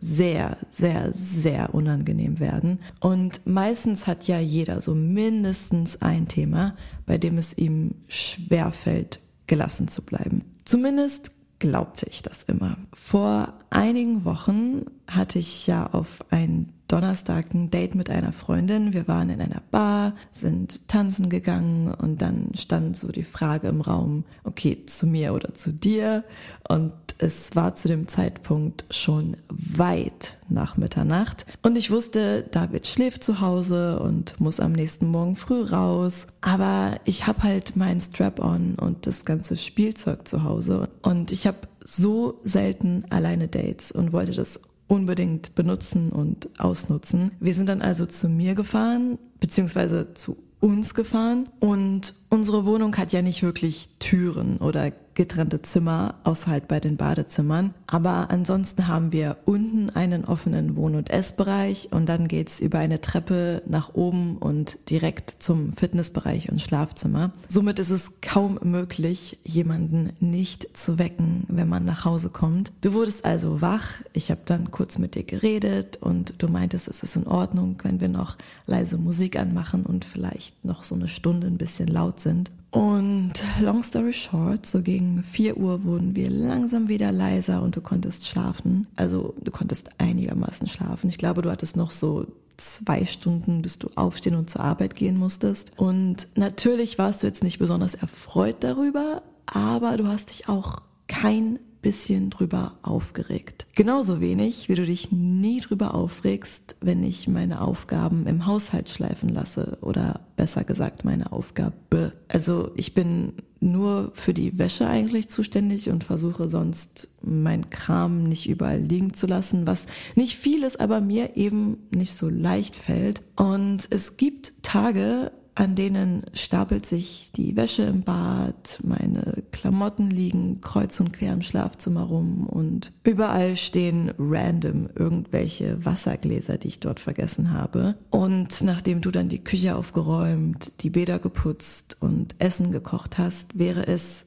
sehr, 0.00 0.56
sehr, 0.70 1.12
sehr 1.12 1.74
unangenehm 1.74 2.38
werden. 2.38 2.80
Und 3.00 3.40
meistens 3.46 4.06
hat 4.06 4.28
ja 4.28 4.38
jeder 4.38 4.80
so 4.80 4.94
mindestens 4.94 6.00
ein 6.02 6.28
Thema, 6.28 6.76
bei 7.06 7.18
dem 7.18 7.36
es 7.36 7.56
ihm 7.56 7.96
schwer 8.06 8.72
fällt, 8.72 9.20
gelassen 9.46 9.88
zu 9.88 10.02
bleiben. 10.02 10.42
Zumindest 10.64 11.32
glaubte 11.58 12.06
ich 12.08 12.22
das 12.22 12.44
immer. 12.44 12.76
Vor 12.92 13.54
einigen 13.70 14.24
Wochen 14.24 14.82
hatte 15.06 15.38
ich 15.38 15.66
ja 15.66 15.86
auf 15.86 16.24
ein 16.30 16.72
Donnerstag 16.88 17.52
ein 17.54 17.70
Date 17.70 17.94
mit 17.94 18.10
einer 18.10 18.32
Freundin. 18.32 18.94
Wir 18.94 19.06
waren 19.06 19.28
in 19.28 19.40
einer 19.40 19.62
Bar, 19.70 20.14
sind 20.32 20.88
tanzen 20.88 21.28
gegangen 21.28 21.92
und 21.94 22.22
dann 22.22 22.50
stand 22.54 22.96
so 22.96 23.08
die 23.08 23.24
Frage 23.24 23.68
im 23.68 23.82
Raum, 23.82 24.24
okay, 24.44 24.84
zu 24.86 25.06
mir 25.06 25.34
oder 25.34 25.52
zu 25.54 25.72
dir. 25.72 26.24
Und 26.66 26.92
es 27.18 27.54
war 27.54 27.74
zu 27.74 27.88
dem 27.88 28.08
Zeitpunkt 28.08 28.84
schon 28.90 29.36
weit 29.48 30.38
nach 30.48 30.76
Mitternacht. 30.76 31.46
Und 31.62 31.76
ich 31.76 31.90
wusste, 31.90 32.44
David 32.44 32.86
schläft 32.86 33.22
zu 33.22 33.40
Hause 33.40 34.00
und 34.00 34.40
muss 34.40 34.60
am 34.60 34.72
nächsten 34.72 35.08
Morgen 35.08 35.36
früh 35.36 35.64
raus. 35.64 36.26
Aber 36.40 37.00
ich 37.04 37.26
habe 37.26 37.42
halt 37.42 37.76
mein 37.76 38.00
Strap-on 38.00 38.76
und 38.76 39.06
das 39.06 39.24
ganze 39.24 39.56
Spielzeug 39.56 40.26
zu 40.26 40.44
Hause. 40.44 40.88
Und 41.02 41.32
ich 41.32 41.46
habe 41.46 41.58
so 41.84 42.38
selten 42.44 43.04
alleine 43.10 43.48
Dates 43.48 43.92
und 43.92 44.12
wollte 44.12 44.32
das 44.32 44.60
unbedingt 44.88 45.54
benutzen 45.54 46.10
und 46.10 46.48
ausnutzen. 46.58 47.30
Wir 47.38 47.54
sind 47.54 47.68
dann 47.68 47.82
also 47.82 48.06
zu 48.06 48.28
mir 48.28 48.54
gefahren, 48.54 49.18
beziehungsweise 49.38 50.14
zu 50.14 50.36
uns 50.60 50.94
gefahren 50.94 51.48
und 51.60 52.14
unsere 52.30 52.66
Wohnung 52.66 52.96
hat 52.96 53.12
ja 53.12 53.22
nicht 53.22 53.42
wirklich 53.42 53.90
Türen 54.00 54.56
oder 54.56 54.90
getrennte 55.18 55.60
Zimmer, 55.62 56.14
außer 56.22 56.46
halt 56.46 56.68
bei 56.68 56.78
den 56.78 56.96
Badezimmern. 56.96 57.74
Aber 57.88 58.30
ansonsten 58.30 58.86
haben 58.86 59.10
wir 59.10 59.36
unten 59.46 59.90
einen 59.90 60.24
offenen 60.24 60.76
Wohn- 60.76 60.94
und 60.94 61.10
Essbereich 61.10 61.88
und 61.90 62.08
dann 62.08 62.28
geht's 62.28 62.60
über 62.60 62.78
eine 62.78 63.00
Treppe 63.00 63.62
nach 63.66 63.94
oben 63.94 64.38
und 64.38 64.78
direkt 64.90 65.34
zum 65.42 65.76
Fitnessbereich 65.76 66.52
und 66.52 66.62
Schlafzimmer. 66.62 67.32
Somit 67.48 67.80
ist 67.80 67.90
es 67.90 68.20
kaum 68.20 68.60
möglich, 68.62 69.40
jemanden 69.42 70.12
nicht 70.20 70.68
zu 70.78 71.00
wecken, 71.00 71.42
wenn 71.48 71.68
man 71.68 71.84
nach 71.84 72.04
Hause 72.04 72.28
kommt. 72.28 72.70
Du 72.82 72.92
wurdest 72.92 73.24
also 73.24 73.60
wach, 73.60 73.90
ich 74.12 74.30
habe 74.30 74.42
dann 74.44 74.70
kurz 74.70 74.98
mit 74.98 75.16
dir 75.16 75.24
geredet 75.24 75.98
und 76.00 76.34
du 76.38 76.46
meintest, 76.46 76.86
es 76.86 77.02
ist 77.02 77.16
in 77.16 77.26
Ordnung, 77.26 77.76
wenn 77.82 78.00
wir 78.00 78.08
noch 78.08 78.36
leise 78.66 78.98
Musik 78.98 79.36
anmachen 79.36 79.84
und 79.84 80.04
vielleicht 80.04 80.64
noch 80.64 80.84
so 80.84 80.94
eine 80.94 81.08
Stunde 81.08 81.48
ein 81.48 81.58
bisschen 81.58 81.88
laut 81.88 82.20
sind. 82.20 82.52
Und 82.70 83.32
long 83.60 83.82
story 83.82 84.12
short, 84.12 84.66
so 84.66 84.82
gegen 84.82 85.22
4 85.22 85.56
Uhr 85.56 85.84
wurden 85.84 86.14
wir 86.14 86.28
langsam 86.28 86.88
wieder 86.88 87.12
leiser 87.12 87.62
und 87.62 87.76
du 87.76 87.80
konntest 87.80 88.28
schlafen. 88.28 88.86
Also 88.96 89.34
du 89.42 89.50
konntest 89.50 89.88
einigermaßen 89.98 90.66
schlafen. 90.66 91.08
Ich 91.08 91.18
glaube, 91.18 91.40
du 91.42 91.50
hattest 91.50 91.76
noch 91.76 91.90
so 91.90 92.26
zwei 92.58 93.06
Stunden, 93.06 93.62
bis 93.62 93.78
du 93.78 93.88
aufstehen 93.94 94.34
und 94.34 94.50
zur 94.50 94.62
Arbeit 94.62 94.96
gehen 94.96 95.16
musstest. 95.16 95.72
Und 95.76 96.28
natürlich 96.34 96.98
warst 96.98 97.22
du 97.22 97.26
jetzt 97.26 97.42
nicht 97.42 97.58
besonders 97.58 97.94
erfreut 97.94 98.56
darüber, 98.60 99.22
aber 99.46 99.96
du 99.96 100.06
hast 100.06 100.30
dich 100.30 100.48
auch 100.48 100.82
kein 101.06 101.58
bisschen 101.80 102.30
drüber 102.30 102.78
aufgeregt. 102.82 103.66
Genauso 103.74 104.20
wenig, 104.20 104.68
wie 104.68 104.74
du 104.74 104.84
dich 104.84 105.12
nie 105.12 105.60
drüber 105.60 105.94
aufregst, 105.94 106.76
wenn 106.80 107.02
ich 107.02 107.28
meine 107.28 107.60
Aufgaben 107.60 108.26
im 108.26 108.46
Haushalt 108.46 108.88
schleifen 108.90 109.28
lasse 109.28 109.78
oder 109.80 110.20
besser 110.36 110.64
gesagt 110.64 111.04
meine 111.04 111.32
Aufgabe. 111.32 112.12
Also 112.28 112.70
ich 112.74 112.94
bin 112.94 113.34
nur 113.60 114.12
für 114.14 114.34
die 114.34 114.58
Wäsche 114.58 114.86
eigentlich 114.86 115.28
zuständig 115.28 115.90
und 115.90 116.04
versuche 116.04 116.48
sonst 116.48 117.08
mein 117.22 117.70
Kram 117.70 118.24
nicht 118.24 118.48
überall 118.48 118.80
liegen 118.80 119.14
zu 119.14 119.26
lassen, 119.26 119.66
was 119.66 119.86
nicht 120.14 120.36
viel 120.36 120.62
ist, 120.62 120.80
aber 120.80 121.00
mir 121.00 121.36
eben 121.36 121.78
nicht 121.90 122.14
so 122.14 122.28
leicht 122.28 122.76
fällt. 122.76 123.22
Und 123.36 123.88
es 123.90 124.16
gibt 124.16 124.52
Tage, 124.62 125.32
an 125.58 125.74
denen 125.74 126.22
stapelt 126.34 126.86
sich 126.86 127.32
die 127.34 127.56
Wäsche 127.56 127.82
im 127.82 128.02
Bad, 128.02 128.78
meine 128.84 129.42
Klamotten 129.50 130.08
liegen 130.08 130.60
kreuz 130.60 131.00
und 131.00 131.12
quer 131.12 131.32
im 131.32 131.42
Schlafzimmer 131.42 132.04
rum 132.04 132.46
und 132.46 132.92
überall 133.02 133.56
stehen 133.56 134.12
random 134.20 134.88
irgendwelche 134.94 135.84
Wassergläser, 135.84 136.58
die 136.58 136.68
ich 136.68 136.78
dort 136.78 137.00
vergessen 137.00 137.52
habe. 137.52 137.96
Und 138.10 138.62
nachdem 138.62 139.00
du 139.00 139.10
dann 139.10 139.28
die 139.28 139.42
Küche 139.42 139.74
aufgeräumt, 139.74 140.74
die 140.82 140.90
Bäder 140.90 141.18
geputzt 141.18 141.96
und 141.98 142.36
Essen 142.38 142.70
gekocht 142.70 143.18
hast, 143.18 143.58
wäre 143.58 143.84
es 143.84 144.26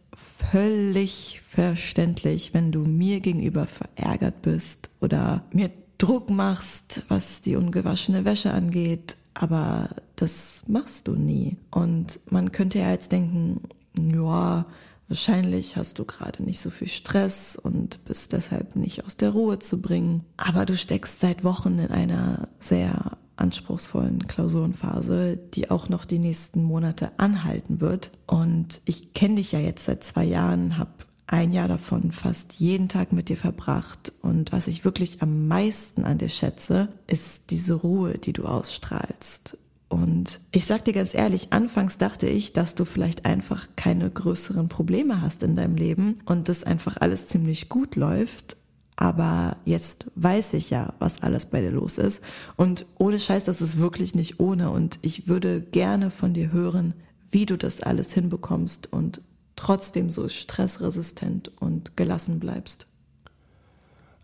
völlig 0.52 1.41
verständlich, 1.48 2.54
wenn 2.54 2.74
du 2.74 2.82
mir 2.82 3.22
gegenüber 3.22 3.67
verärgert 3.67 4.41
bist 4.41 4.89
oder 5.00 5.46
mir 5.54 5.70
Druck 5.98 6.30
machst, 6.30 7.04
was 7.08 7.41
die 7.41 7.56
ungewaschene 7.56 8.26
Wäsche 8.26 8.52
angeht 8.52 9.15
aber 9.34 9.89
das 10.15 10.63
machst 10.67 11.08
du 11.08 11.13
nie. 11.13 11.58
Und 11.72 12.20
man 12.30 12.52
könnte 12.52 12.80
ja 12.80 12.91
jetzt 12.91 13.12
denken, 13.12 13.62
ja, 13.96 14.65
wahrscheinlich 15.08 15.76
hast 15.76 16.00
du 16.00 16.06
gerade 16.06 16.44
nicht 16.44 16.60
so 16.60 16.70
viel 16.70 16.88
Stress 16.88 17.56
und 17.56 18.04
bist 18.06 18.34
deshalb 18.34 18.76
nicht 18.76 19.06
aus 19.06 19.17
der 19.17 19.32
Ruhe 19.32 19.60
zu 19.60 19.82
bringen. 19.82 20.24
Aber 20.38 20.65
du 20.65 20.78
steckst 20.78 21.20
seit 21.20 21.44
Wochen 21.44 21.80
in 21.80 21.91
einer 21.91 22.48
sehr 22.58 23.17
anspruchsvollen 23.36 24.28
Klausurenphase, 24.28 25.38
die 25.38 25.72
auch 25.72 25.89
noch 25.89 26.06
die 26.06 26.20
nächsten 26.20 26.63
Monate 26.63 27.12
anhalten 27.17 27.82
wird. 27.82 28.12
Und 28.28 28.82
ich 28.86 29.13
kenne 29.13 29.36
dich 29.36 29.52
ja 29.52 29.60
jetzt 29.60 29.86
seit 29.86 30.04
zwei 30.04 30.24
Jahren, 30.24 30.78
habe 30.78 30.91
ein 31.32 31.54
Jahr 31.54 31.70
davon 31.70 32.12
fast 32.12 32.54
jeden 32.54 32.89
Tag 32.89 33.13
mit 33.13 33.30
dir 33.30 33.38
verbracht. 33.38 34.12
Und 34.22 34.52
was 34.52 34.67
ich 34.67 34.84
wirklich 34.84 35.22
am 35.22 35.48
meisten 35.48 36.04
an 36.04 36.17
dir 36.17 36.30
schätze, 36.30 36.89
ist 37.08 37.52
diese 37.52 37.74
Ruhe, 37.74 38.17
die 38.17 38.34
du 38.34 38.44
ausstrahlst. 38.44 39.58
Und 39.88 40.41
ich 40.52 40.65
sag 40.65 40.84
dir 40.86 40.94
ganz 40.94 41.13
ehrlich, 41.13 41.48
anfangs 41.52 41.98
dachte 41.98 42.28
ich, 42.28 42.52
dass 42.52 42.76
du 42.76 42.84
vielleicht 42.84 43.26
einfach 43.26 43.67
keine 43.78 44.10
größeren 44.10 44.67
Probleme 44.67 45.22
hast 45.22 45.41
in 45.44 45.56
deinem 45.56 45.76
Leben 45.76 46.17
und 46.26 46.50
das 46.50 46.65
einfach 46.65 46.98
alles 47.00 47.28
ziemlich 47.28 47.70
gut 47.70 47.96
läuft. 47.96 48.58
Aber 48.98 49.56
jetzt 49.63 50.08
weiß 50.15 50.54
ich 50.54 50.70
ja, 50.70 50.94
was 51.00 51.24
alles 51.24 51.46
bei 51.46 51.62
dir 51.62 51.72
los 51.72 51.98
ist. 51.98 52.22
Und 52.58 52.86
ohne 52.98 53.22
Scheiß, 53.22 53.46
das 53.46 53.62
ist 53.62 53.80
wirklich 53.80 54.15
nicht 54.15 54.39
ohne. 54.41 54.70
Und 54.70 55.00
ich 55.02 55.30
würde 55.30 55.62
gerne 55.62 56.12
von 56.12 56.34
dir 56.34 56.52
hören, 56.52 56.94
wie 57.32 57.46
du 57.46 57.58
das 57.58 57.82
alles 57.82 58.13
hinbekommst 58.13 58.91
und 58.91 59.22
trotzdem 59.56 60.12
so 60.12 60.30
stressresistent 60.30 61.52
und 61.60 61.98
gelassen 61.98 62.40
bleibst? 62.40 62.88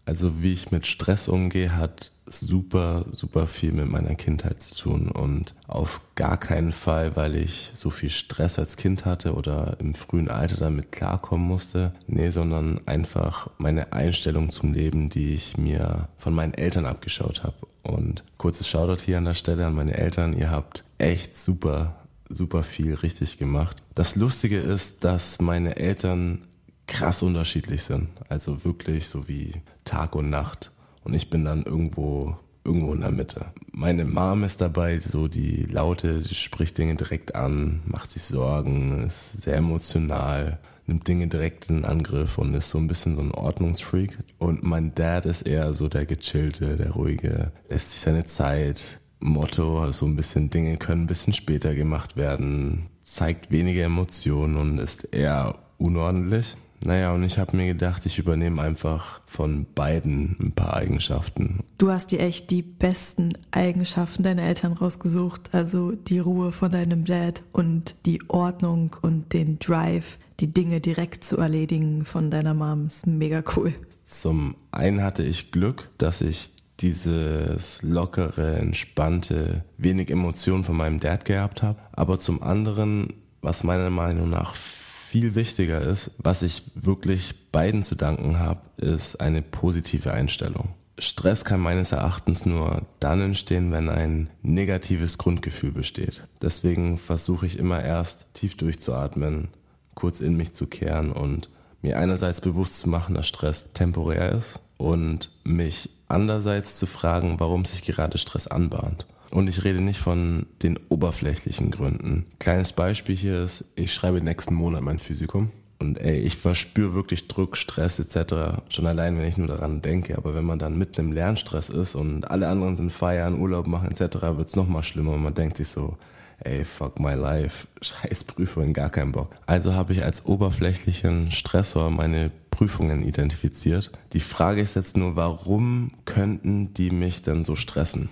Also 0.08 0.42
wie 0.42 0.54
ich 0.54 0.72
mit 0.72 0.88
Stress 0.88 1.28
umgehe, 1.28 1.76
hat 1.76 2.14
super, 2.30 3.06
super 3.12 3.46
viel 3.46 3.74
mit 3.74 3.90
meiner 3.90 4.16
Kindheit 4.16 4.62
zu 4.62 4.74
tun 4.74 5.10
und 5.10 5.54
auf 5.68 6.00
gar 6.16 6.38
keinen 6.38 6.72
Fall, 6.72 7.18
weil 7.18 7.36
ich 7.36 7.72
so 7.74 7.90
viel 7.90 8.10
Stress 8.10 8.58
als 8.58 8.78
Kind 8.78 9.04
hatte 9.04 9.34
oder 9.34 9.76
im 9.80 9.96
frühen 9.96 10.30
Alter 10.30 10.56
damit 10.56 10.94
klarkommen 10.94 11.46
musste. 11.46 11.94
Nee, 12.08 12.30
sondern 12.30 12.80
einfach 12.86 13.50
meine 13.58 13.92
Einstellung 13.92 14.50
zum 14.50 14.74
Leben, 14.74 15.10
die 15.10 15.34
ich 15.34 15.58
mir 15.58 16.08
von 16.18 16.34
meinen 16.34 16.54
Eltern 16.54 16.86
abgeschaut 16.86 17.44
habe. 17.44 17.58
Und 17.84 18.24
kurzes 18.38 18.70
Shoutout 18.70 19.02
hier 19.02 19.18
an 19.18 19.26
der 19.26 19.34
Stelle 19.34 19.66
an 19.66 19.76
meine 19.76 19.98
Eltern. 19.98 20.32
Ihr 20.32 20.52
habt 20.52 20.86
echt 21.00 21.36
super 21.36 21.96
super 22.30 22.64
viel 22.64 22.94
richtig 22.94 23.38
gemacht. 23.38 23.84
Das 23.96 24.16
Lustige 24.16 24.58
ist, 24.58 25.04
dass 25.04 25.40
meine 25.40 25.78
Eltern 25.78 26.44
krass 26.88 27.22
unterschiedlich 27.22 27.84
sind. 27.84 28.10
Also 28.30 28.64
wirklich 28.64 29.08
so 29.08 29.28
wie 29.28 29.54
Tag 29.86 30.16
und 30.16 30.30
Nacht. 30.30 30.72
Und 31.04 31.14
ich 31.14 31.30
bin 31.30 31.46
dann 31.46 31.64
irgendwo, 31.64 32.38
irgendwo 32.64 32.94
in 32.94 33.02
der 33.02 33.12
Mitte. 33.12 33.46
Meine 33.72 34.06
Mom 34.06 34.44
ist 34.44 34.62
dabei, 34.62 35.00
so 35.00 35.28
die 35.28 35.64
Laute, 35.64 36.22
die 36.22 36.36
spricht 36.36 36.78
Dinge 36.78 36.96
direkt 36.96 37.36
an, 37.36 37.82
macht 37.86 38.12
sich 38.12 38.24
Sorgen, 38.24 39.06
ist 39.06 39.44
sehr 39.44 39.58
emotional, 39.58 40.60
nimmt 40.86 41.08
Dinge 41.08 41.28
direkt 41.28 41.70
in 41.70 41.86
Angriff 41.86 42.38
und 42.38 42.54
ist 42.54 42.70
so 42.70 42.78
ein 42.78 42.88
bisschen 42.88 43.16
so 43.16 43.22
ein 43.22 43.32
Ordnungsfreak. 43.32 44.18
Und 44.38 44.64
mein 44.64 44.96
Dad 44.96 45.26
ist 45.26 45.44
eher 45.44 45.74
so 45.74 45.88
der 45.88 46.06
gechillte, 46.06 46.78
der 46.78 46.92
ruhige, 46.92 47.52
lässt 47.70 47.92
sich 47.92 48.00
seine 48.00 48.26
Zeit, 48.26 49.00
Motto, 49.20 49.92
so 49.92 50.06
ein 50.06 50.16
bisschen 50.16 50.50
Dinge 50.50 50.78
können 50.78 51.04
ein 51.04 51.08
bisschen 51.08 51.34
später 51.34 51.74
gemacht 51.74 52.18
werden, 52.18 52.88
zeigt 53.04 53.52
weniger 53.52 53.84
Emotionen 53.84 54.58
und 54.58 54.78
ist 54.78 55.06
eher 55.14 55.56
unordentlich. 55.78 56.56
Naja, 56.84 57.12
und 57.14 57.24
ich 57.24 57.40
habe 57.40 57.58
mir 57.58 57.66
gedacht, 57.66 58.06
ich 58.06 58.20
übernehme 58.20 58.62
einfach 58.62 59.22
von 59.26 59.66
beiden 59.74 60.38
ein 60.40 60.52
paar 60.52 60.76
Eigenschaften. 60.76 61.64
Du 61.78 61.90
hast 61.92 62.12
dir 62.12 62.20
echt 62.20 62.52
die 62.52 62.62
besten 62.62 63.34
Eigenschaften 63.52 64.24
deiner 64.24 64.44
Eltern 64.44 64.74
rausgesucht. 64.74 65.50
Also 65.54 65.92
die 65.94 66.20
Ruhe 66.20 66.52
von 66.52 66.72
deinem 66.72 67.04
Dad 67.06 67.44
und 67.52 67.96
die 68.06 68.22
Ordnung 68.30 68.96
und 69.02 69.34
den 69.34 69.58
Drive, 69.58 70.20
die 70.40 70.54
Dinge 70.54 70.80
direkt 70.80 71.24
zu 71.24 71.38
erledigen 71.38 72.06
von 72.06 72.30
deiner 72.30 72.54
Mom. 72.54 72.86
Ist 72.86 73.08
mega 73.08 73.44
cool. 73.56 73.74
Zum 74.06 74.56
einen 74.72 75.02
hatte 75.02 75.24
ich 75.24 75.52
Glück, 75.52 75.90
dass 75.98 76.22
ich 76.22 76.52
dieses 76.80 77.82
lockere, 77.82 78.58
entspannte, 78.58 79.64
wenig 79.78 80.10
Emotionen 80.10 80.64
von 80.64 80.78
meinem 80.78 81.00
Dad 81.00 81.26
gehabt 81.26 81.64
habe. 81.64 81.80
Aber 81.92 82.20
zum 82.20 82.44
anderen, 82.44 83.14
was 83.42 83.64
meiner 83.64 83.90
Meinung 83.90 84.30
nach 84.30 84.56
viel 84.56 85.36
wichtiger 85.36 85.82
ist, 85.82 86.12
was 86.18 86.42
ich 86.42 86.64
wirklich 86.76 87.52
beiden 87.52 87.82
zu 87.82 87.96
danken 87.96 88.40
habe, 88.40 88.62
ist 88.78 89.20
eine 89.22 89.42
positive 89.42 90.12
Einstellung. 90.14 90.70
Stress 91.00 91.46
kann 91.46 91.60
meines 91.60 91.92
Erachtens 91.92 92.46
nur 92.46 92.82
dann 93.00 93.22
entstehen, 93.22 93.72
wenn 93.72 93.90
ein 93.90 94.30
negatives 94.42 95.18
Grundgefühl 95.18 95.72
besteht. 95.72 96.28
Deswegen 96.42 96.98
versuche 96.98 97.46
ich 97.46 97.60
immer 97.60 97.84
erst 97.84 98.26
tief 98.34 98.58
durchzuatmen, 98.58 99.50
kurz 99.94 100.20
in 100.20 100.36
mich 100.36 100.54
zu 100.54 100.66
kehren 100.66 101.12
und 101.12 101.50
mir 101.82 102.00
einerseits 102.00 102.42
bewusst 102.42 102.80
zu 102.80 102.90
machen, 102.90 103.14
dass 103.16 103.28
Stress 103.28 103.72
temporär 103.74 104.32
ist 104.32 104.60
und 104.78 105.32
mich 105.44 105.92
andererseits 106.08 106.78
zu 106.78 106.86
fragen, 106.86 107.40
warum 107.40 107.66
sich 107.66 107.84
gerade 107.84 108.18
Stress 108.18 108.48
anbahnt. 108.48 109.06
Und 109.32 109.50
ich 109.50 109.64
rede 109.64 109.82
nicht 109.82 110.00
von 110.00 110.46
den 110.64 110.80
oberflächlichen 110.90 111.72
Gründen. 111.72 112.26
Kleines 112.40 112.74
Beispiel 112.74 113.16
hier 113.16 113.44
ist, 113.44 113.66
ich 113.76 113.94
schreibe 113.94 114.22
nächsten 114.22 114.54
Monat 114.54 114.82
mein 114.82 115.00
Physikum. 115.00 115.52
Und 115.80 116.00
ey, 116.00 116.18
ich 116.20 116.38
verspüre 116.38 116.94
wirklich 116.96 117.28
Druck, 117.28 117.56
Stress 117.56 118.00
etc. 118.00 118.62
Schon 118.70 118.88
allein, 118.88 119.18
wenn 119.18 119.28
ich 119.28 119.38
nur 119.38 119.48
daran 119.48 119.82
denke. 119.82 120.18
Aber 120.18 120.34
wenn 120.34 120.46
man 120.46 120.60
dann 120.60 120.78
mitten 120.78 121.02
im 121.02 121.12
Lernstress 121.12 121.70
ist 121.70 121.94
und 121.94 122.30
alle 122.32 122.48
anderen 122.48 122.78
sind 122.78 122.92
feiern, 122.92 123.40
Urlaub 123.40 123.68
machen 123.68 123.92
etc., 123.92 124.18
wird's 124.38 124.56
noch 124.56 124.68
mal 124.68 124.82
schlimmer. 124.82 125.14
Und 125.14 125.22
man 125.22 125.36
denkt 125.36 125.58
sich 125.58 125.68
so, 125.68 125.98
ey, 126.40 126.64
fuck 126.64 127.00
my 127.00 127.14
life, 127.14 127.68
scheiß 127.82 128.24
Prüfungen, 128.24 128.74
gar 128.74 128.90
keinen 128.90 129.12
Bock. 129.12 129.36
Also 129.46 129.76
habe 129.76 129.94
ich 129.94 130.04
als 130.04 130.26
oberflächlichen 130.26 131.32
Stressor 131.32 131.92
meine 131.92 132.32
Prüfungen 132.58 133.04
identifiziert. 133.04 133.92
Die 134.14 134.20
Frage 134.20 134.62
ist 134.62 134.76
jetzt 134.76 134.98
nur, 134.98 135.16
warum 135.16 135.92
könnten 136.06 136.74
die 136.74 136.90
mich 136.90 137.22
denn 137.22 137.44
so 137.44 137.56
stressen? 137.56 138.10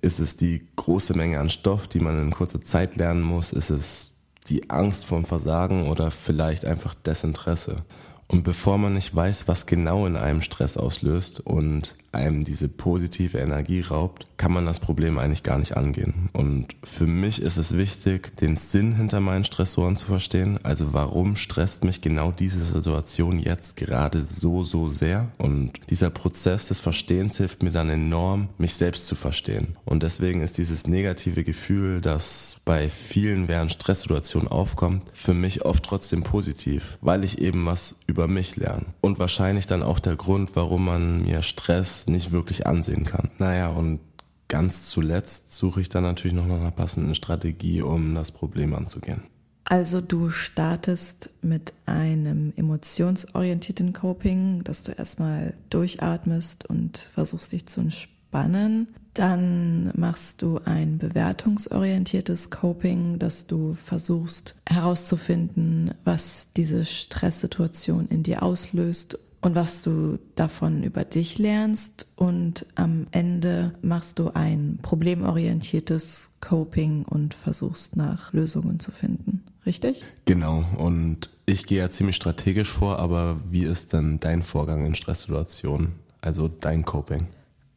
Ist 0.00 0.18
es 0.18 0.38
die 0.38 0.66
große 0.76 1.14
Menge 1.14 1.38
an 1.38 1.50
Stoff, 1.50 1.88
die 1.88 2.00
man 2.00 2.18
in 2.20 2.30
kurzer 2.30 2.62
Zeit 2.62 2.96
lernen 2.96 3.20
muss? 3.20 3.52
Ist 3.52 3.68
es 3.68 4.16
die 4.48 4.70
Angst 4.70 5.04
vom 5.04 5.26
Versagen 5.26 5.90
oder 5.90 6.10
vielleicht 6.10 6.64
einfach 6.64 6.94
Desinteresse? 6.94 7.84
Und 8.32 8.44
bevor 8.44 8.78
man 8.78 8.94
nicht 8.94 9.14
weiß, 9.14 9.46
was 9.46 9.66
genau 9.66 10.06
in 10.06 10.16
einem 10.16 10.40
Stress 10.40 10.78
auslöst 10.78 11.40
und 11.40 11.94
einem 12.12 12.44
diese 12.44 12.68
positive 12.68 13.38
Energie 13.38 13.80
raubt, 13.80 14.26
kann 14.36 14.52
man 14.52 14.66
das 14.66 14.80
Problem 14.80 15.18
eigentlich 15.18 15.42
gar 15.42 15.58
nicht 15.58 15.76
angehen. 15.76 16.28
Und 16.32 16.74
für 16.82 17.06
mich 17.06 17.40
ist 17.40 17.56
es 17.56 17.76
wichtig, 17.76 18.36
den 18.36 18.56
Sinn 18.56 18.96
hinter 18.96 19.20
meinen 19.20 19.44
Stressoren 19.44 19.96
zu 19.96 20.06
verstehen. 20.06 20.58
Also 20.62 20.92
warum 20.92 21.36
stresst 21.36 21.84
mich 21.84 22.00
genau 22.00 22.32
diese 22.32 22.64
Situation 22.64 23.38
jetzt 23.38 23.76
gerade 23.76 24.22
so, 24.24 24.64
so 24.64 24.88
sehr? 24.88 25.30
Und 25.38 25.72
dieser 25.90 26.10
Prozess 26.10 26.68
des 26.68 26.80
Verstehens 26.80 27.36
hilft 27.38 27.62
mir 27.62 27.70
dann 27.70 27.88
enorm, 27.88 28.48
mich 28.58 28.74
selbst 28.74 29.06
zu 29.06 29.14
verstehen. 29.14 29.76
Und 29.84 30.02
deswegen 30.02 30.42
ist 30.42 30.58
dieses 30.58 30.86
negative 30.86 31.44
Gefühl, 31.44 32.00
das 32.00 32.56
bei 32.64 32.90
vielen 32.90 33.48
während 33.48 33.72
Stresssituationen 33.72 34.48
aufkommt, 34.48 35.02
für 35.12 35.34
mich 35.34 35.64
oft 35.64 35.84
trotzdem 35.84 36.24
positiv, 36.24 36.98
weil 37.00 37.24
ich 37.24 37.40
eben 37.40 37.64
was 37.64 37.96
über 38.06 38.21
mich 38.28 38.56
lerne. 38.56 38.86
Und 39.00 39.18
wahrscheinlich 39.18 39.66
dann 39.66 39.82
auch 39.82 39.98
der 39.98 40.16
Grund, 40.16 40.54
warum 40.54 40.84
man 40.84 41.22
mir 41.22 41.42
Stress 41.42 42.06
nicht 42.06 42.32
wirklich 42.32 42.66
ansehen 42.66 43.04
kann. 43.04 43.30
Naja, 43.38 43.68
und 43.68 44.00
ganz 44.48 44.88
zuletzt 44.88 45.52
suche 45.52 45.80
ich 45.80 45.88
dann 45.88 46.02
natürlich 46.02 46.36
noch 46.36 46.46
nach 46.46 46.60
einer 46.60 46.70
passenden 46.70 47.14
Strategie, 47.14 47.82
um 47.82 48.14
das 48.14 48.32
Problem 48.32 48.74
anzugehen. 48.74 49.22
Also 49.64 50.00
du 50.00 50.30
startest 50.30 51.30
mit 51.40 51.72
einem 51.86 52.52
emotionsorientierten 52.56 53.92
Coping, 53.92 54.64
dass 54.64 54.82
du 54.82 54.92
erstmal 54.92 55.54
durchatmest 55.70 56.68
und 56.68 57.08
versuchst 57.14 57.52
dich 57.52 57.66
zu 57.66 57.80
entspannen. 57.80 58.88
Dann 59.14 59.92
machst 59.94 60.40
du 60.40 60.58
ein 60.64 60.98
bewertungsorientiertes 60.98 62.50
Coping, 62.50 63.18
dass 63.18 63.46
du 63.46 63.76
versuchst 63.84 64.54
herauszufinden, 64.66 65.92
was 66.04 66.48
diese 66.56 66.86
Stresssituation 66.86 68.08
in 68.08 68.22
dir 68.22 68.42
auslöst 68.42 69.18
und 69.42 69.54
was 69.54 69.82
du 69.82 70.18
davon 70.34 70.82
über 70.82 71.04
dich 71.04 71.38
lernst. 71.38 72.06
Und 72.16 72.64
am 72.74 73.06
Ende 73.10 73.74
machst 73.82 74.18
du 74.18 74.30
ein 74.32 74.78
problemorientiertes 74.80 76.30
Coping 76.40 77.04
und 77.04 77.34
versuchst 77.34 77.96
nach 77.96 78.32
Lösungen 78.32 78.80
zu 78.80 78.92
finden. 78.92 79.42
Richtig? 79.66 80.04
Genau. 80.24 80.64
Und 80.78 81.28
ich 81.44 81.66
gehe 81.66 81.78
ja 81.78 81.90
ziemlich 81.90 82.16
strategisch 82.16 82.70
vor, 82.70 82.98
aber 82.98 83.40
wie 83.50 83.64
ist 83.64 83.92
denn 83.92 84.18
dein 84.20 84.42
Vorgang 84.42 84.86
in 84.86 84.94
Stresssituationen? 84.94 85.92
Also 86.20 86.48
dein 86.48 86.84
Coping? 86.84 87.26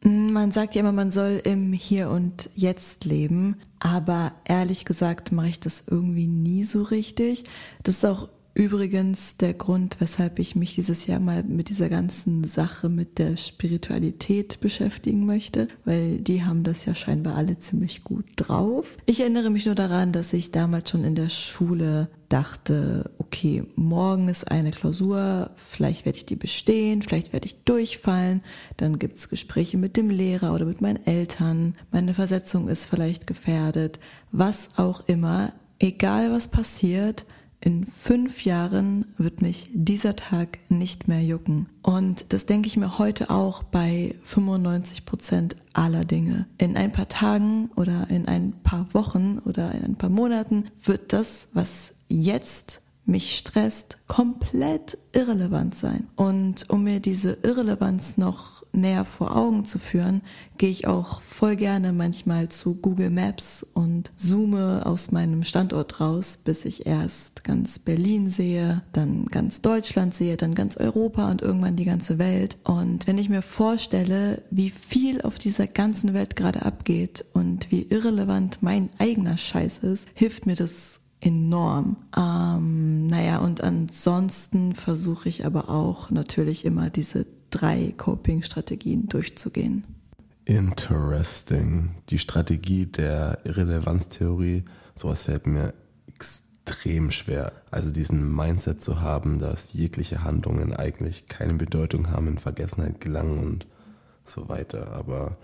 Man 0.02 0.52
sagt 0.52 0.74
ja 0.74 0.80
immer, 0.80 0.92
man 0.92 1.10
soll 1.10 1.40
im 1.44 1.72
Hier 1.72 2.10
und 2.10 2.50
Jetzt 2.54 3.04
leben, 3.04 3.56
aber 3.80 4.32
ehrlich 4.44 4.84
gesagt 4.84 5.32
mache 5.32 5.48
ich 5.48 5.60
das 5.60 5.84
irgendwie 5.86 6.26
nie 6.26 6.64
so 6.64 6.82
richtig. 6.82 7.44
Das 7.82 7.96
ist 7.96 8.04
auch 8.04 8.28
Übrigens 8.56 9.36
der 9.36 9.52
Grund, 9.52 9.98
weshalb 9.98 10.38
ich 10.38 10.56
mich 10.56 10.76
dieses 10.76 11.06
Jahr 11.06 11.20
mal 11.20 11.42
mit 11.42 11.68
dieser 11.68 11.90
ganzen 11.90 12.42
Sache 12.44 12.88
mit 12.88 13.18
der 13.18 13.36
Spiritualität 13.36 14.60
beschäftigen 14.60 15.26
möchte, 15.26 15.68
weil 15.84 16.20
die 16.20 16.42
haben 16.42 16.64
das 16.64 16.86
ja 16.86 16.94
scheinbar 16.94 17.34
alle 17.34 17.58
ziemlich 17.58 18.02
gut 18.02 18.24
drauf. 18.36 18.96
Ich 19.04 19.20
erinnere 19.20 19.50
mich 19.50 19.66
nur 19.66 19.74
daran, 19.74 20.12
dass 20.12 20.32
ich 20.32 20.52
damals 20.52 20.88
schon 20.88 21.04
in 21.04 21.14
der 21.14 21.28
Schule 21.28 22.08
dachte, 22.30 23.10
okay, 23.18 23.62
morgen 23.74 24.30
ist 24.30 24.50
eine 24.50 24.70
Klausur, 24.70 25.50
vielleicht 25.68 26.06
werde 26.06 26.16
ich 26.16 26.24
die 26.24 26.36
bestehen, 26.36 27.02
vielleicht 27.02 27.34
werde 27.34 27.44
ich 27.44 27.62
durchfallen, 27.64 28.40
dann 28.78 28.98
gibt's 28.98 29.28
Gespräche 29.28 29.76
mit 29.76 29.98
dem 29.98 30.08
Lehrer 30.08 30.54
oder 30.54 30.64
mit 30.64 30.80
meinen 30.80 31.04
Eltern, 31.04 31.74
meine 31.92 32.14
Versetzung 32.14 32.68
ist 32.68 32.86
vielleicht 32.86 33.26
gefährdet, 33.26 34.00
was 34.32 34.70
auch 34.78 35.06
immer, 35.08 35.52
egal 35.78 36.32
was 36.32 36.48
passiert, 36.48 37.26
in 37.60 37.86
fünf 37.86 38.44
Jahren 38.44 39.06
wird 39.16 39.42
mich 39.42 39.70
dieser 39.72 40.16
Tag 40.16 40.58
nicht 40.68 41.08
mehr 41.08 41.22
jucken. 41.22 41.68
Und 41.82 42.32
das 42.32 42.46
denke 42.46 42.68
ich 42.68 42.76
mir 42.76 42.98
heute 42.98 43.30
auch 43.30 43.62
bei 43.62 44.14
95 44.24 45.04
Prozent 45.04 45.56
aller 45.72 46.04
Dinge. 46.04 46.46
In 46.58 46.76
ein 46.76 46.92
paar 46.92 47.08
Tagen 47.08 47.70
oder 47.76 48.08
in 48.10 48.28
ein 48.28 48.52
paar 48.62 48.86
Wochen 48.92 49.38
oder 49.44 49.72
in 49.72 49.84
ein 49.84 49.96
paar 49.96 50.10
Monaten 50.10 50.68
wird 50.84 51.12
das, 51.12 51.48
was 51.52 51.92
jetzt 52.08 52.82
mich 53.04 53.36
stresst, 53.36 53.98
komplett 54.06 54.98
irrelevant 55.12 55.76
sein. 55.76 56.08
Und 56.16 56.68
um 56.68 56.84
mir 56.84 57.00
diese 57.00 57.38
Irrelevanz 57.42 58.16
noch 58.16 58.55
näher 58.76 59.04
vor 59.04 59.36
Augen 59.36 59.64
zu 59.64 59.78
führen, 59.78 60.22
gehe 60.58 60.70
ich 60.70 60.86
auch 60.86 61.22
voll 61.22 61.56
gerne 61.56 61.92
manchmal 61.92 62.48
zu 62.48 62.74
Google 62.74 63.10
Maps 63.10 63.66
und 63.74 64.10
zoome 64.16 64.84
aus 64.84 65.12
meinem 65.12 65.44
Standort 65.44 66.00
raus, 66.00 66.38
bis 66.42 66.64
ich 66.64 66.86
erst 66.86 67.44
ganz 67.44 67.78
Berlin 67.78 68.28
sehe, 68.28 68.82
dann 68.92 69.26
ganz 69.26 69.60
Deutschland 69.60 70.14
sehe, 70.14 70.36
dann 70.36 70.54
ganz 70.54 70.76
Europa 70.76 71.30
und 71.30 71.42
irgendwann 71.42 71.76
die 71.76 71.84
ganze 71.84 72.18
Welt. 72.18 72.58
Und 72.64 73.06
wenn 73.06 73.18
ich 73.18 73.28
mir 73.28 73.42
vorstelle, 73.42 74.42
wie 74.50 74.70
viel 74.70 75.22
auf 75.22 75.38
dieser 75.38 75.66
ganzen 75.66 76.14
Welt 76.14 76.36
gerade 76.36 76.62
abgeht 76.62 77.24
und 77.32 77.70
wie 77.70 77.82
irrelevant 77.82 78.58
mein 78.62 78.90
eigener 78.98 79.36
Scheiß 79.36 79.78
ist, 79.78 80.06
hilft 80.14 80.46
mir 80.46 80.56
das 80.56 81.00
enorm. 81.20 81.96
Ähm, 82.16 83.06
naja, 83.08 83.38
und 83.38 83.62
ansonsten 83.62 84.74
versuche 84.74 85.28
ich 85.28 85.44
aber 85.44 85.68
auch 85.68 86.10
natürlich 86.10 86.64
immer 86.64 86.90
diese 86.90 87.26
drei 87.56 87.94
Coping-Strategien 87.96 89.08
durchzugehen. 89.08 89.84
Interesting. 90.44 91.90
Die 92.08 92.18
Strategie 92.18 92.86
der 92.86 93.38
Irrelevanztheorie, 93.44 94.64
sowas 94.94 95.24
fällt 95.24 95.46
mir 95.46 95.74
extrem 96.06 97.10
schwer. 97.10 97.52
Also 97.70 97.90
diesen 97.90 98.34
Mindset 98.34 98.80
zu 98.80 99.00
haben, 99.00 99.38
dass 99.38 99.72
jegliche 99.72 100.22
Handlungen 100.22 100.72
eigentlich 100.72 101.26
keine 101.26 101.54
Bedeutung 101.54 102.10
haben, 102.10 102.28
in 102.28 102.38
Vergessenheit 102.38 103.00
gelangen 103.00 103.38
und 103.38 103.66
so 104.24 104.48
weiter. 104.48 104.92
Aber 104.92 105.36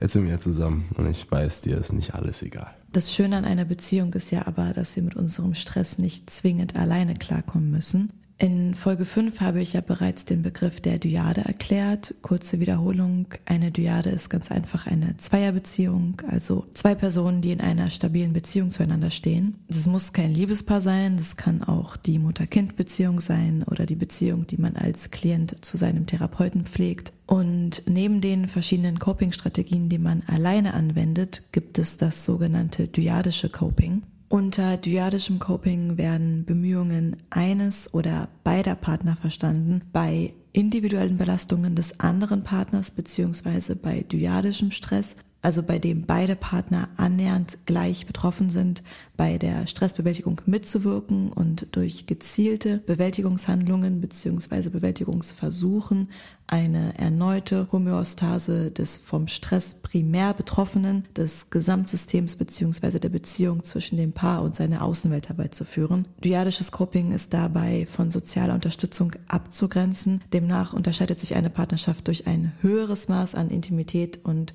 jetzt 0.00 0.12
sind 0.12 0.26
wir 0.26 0.40
zusammen 0.40 0.88
und 0.96 1.08
ich 1.08 1.30
weiß, 1.30 1.62
dir 1.62 1.78
ist 1.78 1.92
nicht 1.92 2.14
alles 2.14 2.42
egal. 2.42 2.74
Das 2.92 3.14
Schöne 3.14 3.38
an 3.38 3.46
einer 3.46 3.64
Beziehung 3.64 4.12
ist 4.12 4.30
ja 4.32 4.46
aber, 4.46 4.74
dass 4.74 4.96
wir 4.96 5.02
mit 5.02 5.16
unserem 5.16 5.54
Stress 5.54 5.96
nicht 5.96 6.28
zwingend 6.28 6.76
alleine 6.76 7.14
klarkommen 7.14 7.70
müssen. 7.70 8.12
In 8.42 8.74
Folge 8.74 9.04
5 9.04 9.40
habe 9.40 9.62
ich 9.62 9.74
ja 9.74 9.80
bereits 9.80 10.24
den 10.24 10.42
Begriff 10.42 10.80
der 10.80 10.98
Dyade 10.98 11.42
erklärt. 11.42 12.12
Kurze 12.22 12.58
Wiederholung. 12.58 13.26
Eine 13.44 13.70
Dyade 13.70 14.10
ist 14.10 14.30
ganz 14.30 14.50
einfach 14.50 14.88
eine 14.88 15.16
Zweierbeziehung, 15.16 16.20
also 16.26 16.66
zwei 16.74 16.96
Personen, 16.96 17.40
die 17.40 17.52
in 17.52 17.60
einer 17.60 17.88
stabilen 17.88 18.32
Beziehung 18.32 18.72
zueinander 18.72 19.10
stehen. 19.10 19.60
Das 19.68 19.86
muss 19.86 20.12
kein 20.12 20.34
Liebespaar 20.34 20.80
sein, 20.80 21.18
das 21.18 21.36
kann 21.36 21.62
auch 21.62 21.96
die 21.96 22.18
Mutter-Kind-Beziehung 22.18 23.20
sein 23.20 23.62
oder 23.62 23.86
die 23.86 23.94
Beziehung, 23.94 24.44
die 24.48 24.56
man 24.56 24.74
als 24.74 25.12
Klient 25.12 25.64
zu 25.64 25.76
seinem 25.76 26.06
Therapeuten 26.06 26.64
pflegt. 26.64 27.12
Und 27.26 27.84
neben 27.86 28.20
den 28.20 28.48
verschiedenen 28.48 28.98
Coping-Strategien, 28.98 29.88
die 29.88 29.98
man 29.98 30.24
alleine 30.26 30.74
anwendet, 30.74 31.44
gibt 31.52 31.78
es 31.78 31.96
das 31.96 32.26
sogenannte 32.26 32.88
dyadische 32.88 33.50
Coping. 33.50 34.02
Unter 34.32 34.78
dyadischem 34.78 35.38
Coping 35.40 35.98
werden 35.98 36.46
Bemühungen 36.46 37.18
eines 37.28 37.92
oder 37.92 38.30
beider 38.44 38.74
Partner 38.74 39.14
verstanden, 39.14 39.82
bei 39.92 40.32
individuellen 40.54 41.18
Belastungen 41.18 41.76
des 41.76 42.00
anderen 42.00 42.42
Partners 42.42 42.90
beziehungsweise 42.90 43.76
bei 43.76 44.00
dyadischem 44.00 44.70
Stress 44.70 45.16
also 45.42 45.62
bei 45.62 45.78
dem 45.78 46.06
beide 46.06 46.36
Partner 46.36 46.88
annähernd 46.96 47.58
gleich 47.66 48.06
betroffen 48.06 48.48
sind, 48.48 48.82
bei 49.16 49.38
der 49.38 49.66
Stressbewältigung 49.66 50.40
mitzuwirken 50.46 51.32
und 51.32 51.66
durch 51.72 52.06
gezielte 52.06 52.78
Bewältigungshandlungen 52.78 54.00
bzw. 54.00 54.70
Bewältigungsversuchen 54.70 56.08
eine 56.46 56.98
erneute 56.98 57.68
Homöostase 57.72 58.70
des 58.70 58.98
vom 58.98 59.26
Stress 59.26 59.76
primär 59.76 60.34
Betroffenen, 60.34 61.06
des 61.16 61.48
Gesamtsystems 61.48 62.36
bzw. 62.36 62.98
der 62.98 63.08
Beziehung 63.08 63.64
zwischen 63.64 63.96
dem 63.96 64.12
Paar 64.12 64.42
und 64.42 64.54
seiner 64.54 64.84
Außenwelt 64.84 65.28
herbeizuführen. 65.28 66.08
Dyadisches 66.22 66.70
Coping 66.70 67.12
ist 67.12 67.32
dabei 67.32 67.86
von 67.90 68.10
sozialer 68.10 68.54
Unterstützung 68.54 69.12
abzugrenzen. 69.28 70.22
Demnach 70.32 70.74
unterscheidet 70.74 71.20
sich 71.20 71.34
eine 71.36 71.48
Partnerschaft 71.48 72.06
durch 72.06 72.26
ein 72.26 72.52
höheres 72.60 73.08
Maß 73.08 73.34
an 73.34 73.48
Intimität 73.48 74.20
und 74.22 74.52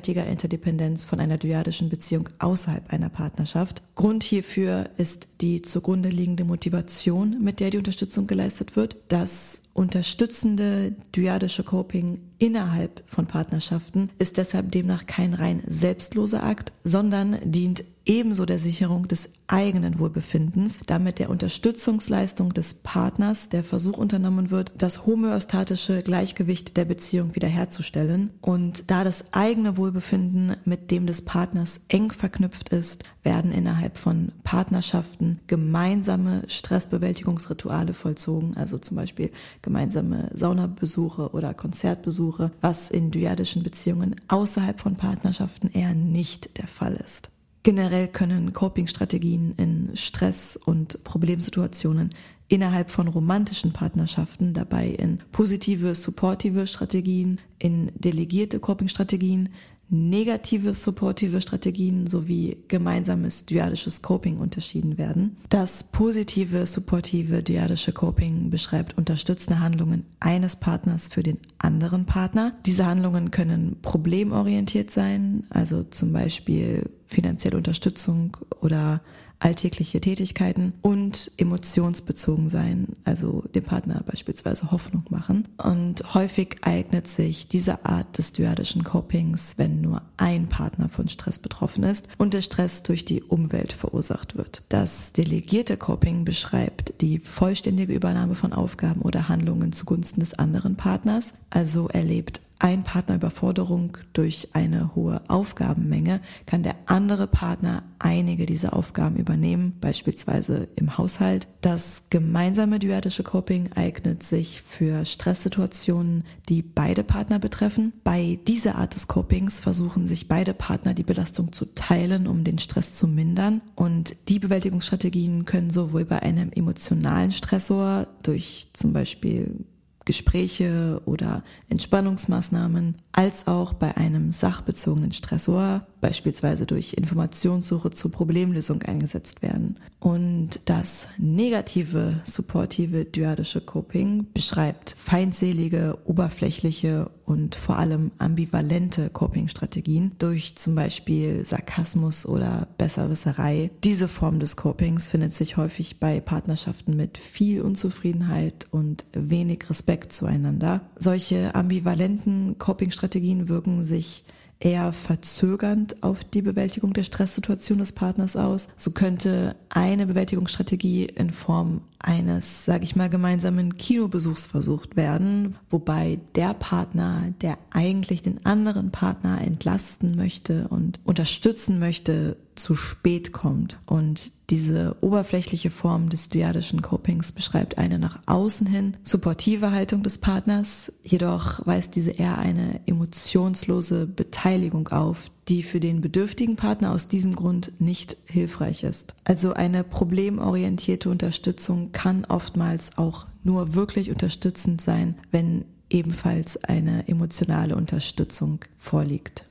gegenseitiger 0.00 0.26
Interdependenz 0.26 1.04
von 1.04 1.20
einer 1.20 1.36
dyadischen 1.36 1.88
Beziehung 1.90 2.28
außerhalb 2.38 2.90
einer 2.92 3.10
Partnerschaft. 3.10 3.82
Grund 3.94 4.22
hierfür 4.22 4.88
ist 4.96 5.28
die 5.40 5.62
zugrunde 5.62 6.08
liegende 6.08 6.44
Motivation, 6.44 7.42
mit 7.42 7.60
der 7.60 7.70
die 7.70 7.78
Unterstützung 7.78 8.26
geleistet 8.26 8.76
wird. 8.76 8.96
Das 9.08 9.62
unterstützende 9.72 10.94
dyadische 11.14 11.64
Coping 11.64 12.20
innerhalb 12.38 13.02
von 13.06 13.26
Partnerschaften 13.26 14.10
ist 14.18 14.36
deshalb 14.36 14.72
demnach 14.72 15.06
kein 15.06 15.34
rein 15.34 15.62
selbstloser 15.66 16.42
Akt, 16.42 16.72
sondern 16.82 17.38
dient 17.44 17.84
ebenso 18.06 18.44
der 18.44 18.58
Sicherung 18.58 19.06
des 19.08 19.30
eigenen 19.46 19.98
Wohlbefindens, 19.98 20.78
damit 20.86 21.18
der 21.18 21.30
Unterstützungsleistung 21.30 22.54
des 22.54 22.74
Partners 22.74 23.50
der 23.50 23.62
Versuch 23.62 23.98
unternommen 23.98 24.50
wird, 24.50 24.72
das 24.78 25.06
homöostatische 25.06 26.02
Gleichgewicht 26.02 26.76
der 26.76 26.86
Beziehung 26.86 27.34
wiederherzustellen. 27.34 28.30
Und 28.40 28.90
da 28.90 29.04
das 29.04 29.32
eigene 29.32 29.76
Wohlbefinden 29.76 30.56
mit 30.64 30.90
dem 30.90 31.06
des 31.06 31.22
Partners 31.22 31.80
eng 31.88 32.10
verknüpft 32.10 32.70
ist, 32.70 33.04
werden 33.22 33.52
innerhalb 33.52 33.98
von 33.98 34.32
Partnerschaften 34.44 35.40
gemeinsame 35.46 36.42
Stressbewältigungsrituale 36.48 37.92
vollzogen, 37.92 38.56
also 38.56 38.78
zum 38.78 38.96
Beispiel 38.96 39.30
gemeinsame 39.62 40.30
Saunabesuche 40.34 41.30
oder 41.30 41.54
Konzertbesuche, 41.54 42.50
was 42.60 42.90
in 42.90 43.10
dyadischen 43.10 43.62
Beziehungen 43.62 44.16
außerhalb 44.28 44.80
von 44.80 44.96
Partnerschaften 44.96 45.70
eher 45.72 45.94
nicht 45.94 46.58
der 46.58 46.68
Fall 46.68 46.94
ist. 46.94 47.30
Generell 47.62 48.08
können 48.08 48.54
Coping-Strategien 48.54 49.54
in 49.56 49.90
Stress- 49.94 50.56
und 50.56 51.04
Problemsituationen 51.04 52.10
innerhalb 52.48 52.90
von 52.90 53.06
romantischen 53.06 53.72
Partnerschaften 53.72 54.54
dabei 54.54 54.88
in 54.88 55.20
positive, 55.30 55.94
supportive 55.94 56.66
Strategien, 56.66 57.38
in 57.58 57.92
delegierte 57.94 58.58
Coping-Strategien, 58.58 59.50
negative 59.90 60.74
supportive 60.74 61.40
Strategien 61.40 62.06
sowie 62.06 62.56
gemeinsames 62.68 63.44
dyadisches 63.44 64.02
Coping 64.02 64.38
unterschieden 64.38 64.98
werden. 64.98 65.36
Das 65.48 65.82
positive 65.84 66.66
supportive 66.66 67.42
dyadische 67.42 67.92
Coping 67.92 68.50
beschreibt 68.50 68.96
unterstützende 68.96 69.60
Handlungen 69.60 70.04
eines 70.20 70.56
Partners 70.56 71.08
für 71.08 71.22
den 71.22 71.38
anderen 71.58 72.06
Partner. 72.06 72.54
Diese 72.66 72.86
Handlungen 72.86 73.30
können 73.30 73.76
problemorientiert 73.82 74.90
sein, 74.90 75.44
also 75.50 75.82
zum 75.82 76.12
Beispiel 76.12 76.88
finanzielle 77.06 77.56
Unterstützung 77.56 78.36
oder 78.60 79.02
alltägliche 79.40 80.00
Tätigkeiten 80.00 80.74
und 80.82 81.32
emotionsbezogen 81.36 82.50
sein, 82.50 82.88
also 83.04 83.42
dem 83.54 83.64
Partner 83.64 84.02
beispielsweise 84.06 84.70
Hoffnung 84.70 85.04
machen. 85.10 85.48
Und 85.56 86.14
häufig 86.14 86.58
eignet 86.62 87.08
sich 87.08 87.48
diese 87.48 87.84
Art 87.84 88.18
des 88.18 88.32
dyadischen 88.32 88.84
Copings, 88.84 89.54
wenn 89.56 89.80
nur 89.80 90.02
ein 90.16 90.48
Partner 90.48 90.88
von 90.88 91.08
Stress 91.08 91.38
betroffen 91.38 91.82
ist 91.82 92.08
und 92.18 92.34
der 92.34 92.42
Stress 92.42 92.82
durch 92.82 93.04
die 93.04 93.22
Umwelt 93.22 93.72
verursacht 93.72 94.36
wird. 94.36 94.62
Das 94.68 95.12
delegierte 95.12 95.76
Coping 95.76 96.24
beschreibt 96.24 96.94
die 97.00 97.18
vollständige 97.18 97.94
Übernahme 97.94 98.34
von 98.34 98.52
Aufgaben 98.52 99.00
oder 99.00 99.28
Handlungen 99.28 99.72
zugunsten 99.72 100.20
des 100.20 100.34
anderen 100.34 100.76
Partners, 100.76 101.34
also 101.48 101.88
erlebt 101.88 102.40
ein 102.60 102.84
Partner 102.84 103.16
Überforderung 103.16 103.96
durch 104.12 104.50
eine 104.52 104.94
hohe 104.94 105.22
Aufgabenmenge, 105.28 106.20
kann 106.46 106.62
der 106.62 106.76
andere 106.86 107.26
Partner 107.26 107.82
einige 107.98 108.46
dieser 108.46 108.74
Aufgaben 108.74 109.16
übernehmen, 109.16 109.76
beispielsweise 109.80 110.68
im 110.76 110.96
Haushalt. 110.96 111.48
Das 111.62 112.04
gemeinsame 112.10 112.78
dyadische 112.78 113.22
Coping 113.22 113.72
eignet 113.72 114.22
sich 114.22 114.62
für 114.62 115.04
Stresssituationen, 115.06 116.24
die 116.48 116.62
beide 116.62 117.02
Partner 117.02 117.38
betreffen. 117.38 117.94
Bei 118.04 118.38
dieser 118.46 118.76
Art 118.76 118.94
des 118.94 119.08
Copings 119.08 119.60
versuchen 119.60 120.06
sich 120.06 120.28
beide 120.28 120.52
Partner 120.52 120.92
die 120.92 121.02
Belastung 121.02 121.52
zu 121.52 121.64
teilen, 121.74 122.26
um 122.26 122.44
den 122.44 122.58
Stress 122.58 122.92
zu 122.92 123.08
mindern. 123.08 123.62
Und 123.74 124.16
die 124.28 124.38
Bewältigungsstrategien 124.38 125.46
können 125.46 125.70
sowohl 125.70 126.04
bei 126.04 126.20
einem 126.20 126.52
emotionalen 126.52 127.32
Stressor 127.32 128.06
durch 128.22 128.68
zum 128.74 128.92
Beispiel 128.92 129.64
Gespräche 130.10 131.00
oder 131.04 131.44
Entspannungsmaßnahmen, 131.68 132.96
als 133.12 133.46
auch 133.46 133.74
bei 133.74 133.96
einem 133.96 134.32
sachbezogenen 134.32 135.12
Stressor, 135.12 135.86
beispielsweise 136.00 136.66
durch 136.66 136.94
Informationssuche 136.94 137.90
zur 137.90 138.10
Problemlösung 138.10 138.82
eingesetzt 138.82 139.42
werden. 139.42 139.78
Und 139.98 140.60
das 140.64 141.08
negative 141.18 142.20
supportive 142.24 143.04
dyadische 143.04 143.60
Coping 143.60 144.26
beschreibt 144.32 144.96
feindselige, 144.98 145.98
oberflächliche 146.04 147.10
und 147.30 147.54
vor 147.54 147.76
allem 147.76 148.10
ambivalente 148.18 149.08
Coping-Strategien 149.10 150.12
durch 150.18 150.56
zum 150.56 150.74
Beispiel 150.74 151.44
Sarkasmus 151.44 152.26
oder 152.26 152.66
Besserwisserei. 152.76 153.70
Diese 153.84 154.08
Form 154.08 154.40
des 154.40 154.56
Copings 154.56 155.06
findet 155.06 155.36
sich 155.36 155.56
häufig 155.56 156.00
bei 156.00 156.20
Partnerschaften 156.20 156.96
mit 156.96 157.18
viel 157.18 157.60
Unzufriedenheit 157.62 158.66
und 158.72 159.04
wenig 159.12 159.70
Respekt 159.70 160.12
zueinander. 160.12 160.80
Solche 160.98 161.54
ambivalenten 161.54 162.58
Coping-Strategien 162.58 163.48
wirken 163.48 163.84
sich 163.84 164.24
eher 164.60 164.92
verzögernd 164.92 166.02
auf 166.02 166.22
die 166.22 166.42
Bewältigung 166.42 166.92
der 166.92 167.04
Stresssituation 167.04 167.78
des 167.78 167.92
Partners 167.92 168.36
aus. 168.36 168.68
So 168.76 168.92
könnte 168.92 169.56
eine 169.70 170.06
Bewältigungsstrategie 170.06 171.06
in 171.06 171.30
Form 171.32 171.80
eines, 172.00 172.64
sage 172.64 172.84
ich 172.84 172.96
mal, 172.96 173.10
gemeinsamen 173.10 173.76
Kinobesuchs 173.76 174.46
versucht 174.46 174.96
werden, 174.96 175.56
wobei 175.68 176.20
der 176.34 176.54
Partner, 176.54 177.32
der 177.42 177.58
eigentlich 177.70 178.22
den 178.22 178.44
anderen 178.46 178.90
Partner 178.90 179.40
entlasten 179.40 180.16
möchte 180.16 180.68
und 180.68 181.00
unterstützen 181.04 181.78
möchte, 181.78 182.36
zu 182.54 182.74
spät 182.74 183.32
kommt. 183.32 183.78
Und 183.86 184.32
diese 184.50 184.96
oberflächliche 185.00 185.70
Form 185.70 186.08
des 186.08 186.28
dyadischen 186.28 186.82
Copings 186.82 187.32
beschreibt 187.32 187.78
eine 187.78 187.98
nach 187.98 188.22
außen 188.26 188.66
hin 188.66 188.96
supportive 189.04 189.70
Haltung 189.70 190.02
des 190.02 190.18
Partners, 190.18 190.92
jedoch 191.02 191.64
weist 191.66 191.94
diese 191.96 192.10
eher 192.10 192.38
eine 192.38 192.80
emotionslose 192.86 194.06
Beteiligung 194.06 194.88
auf, 194.88 195.30
die 195.50 195.62
für 195.64 195.80
den 195.80 196.00
bedürftigen 196.00 196.56
Partner 196.56 196.92
aus 196.92 197.08
diesem 197.08 197.34
Grund 197.34 197.72
nicht 197.80 198.16
hilfreich 198.24 198.84
ist. 198.84 199.16
Also 199.24 199.52
eine 199.52 199.82
problemorientierte 199.82 201.10
Unterstützung 201.10 201.90
kann 201.90 202.24
oftmals 202.24 202.96
auch 202.96 203.26
nur 203.42 203.74
wirklich 203.74 204.10
unterstützend 204.10 204.80
sein, 204.80 205.16
wenn 205.32 205.64
ebenfalls 205.90 206.62
eine 206.64 207.08
emotionale 207.08 207.74
Unterstützung 207.74 208.60
vorliegt. 208.78 209.44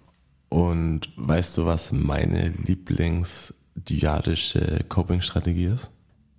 Und 0.48 1.10
weißt 1.18 1.58
du, 1.58 1.66
was 1.66 1.92
meine 1.92 2.54
Lieblingsdyadische 2.66 4.86
Coping-Strategie 4.88 5.66
ist? 5.66 5.92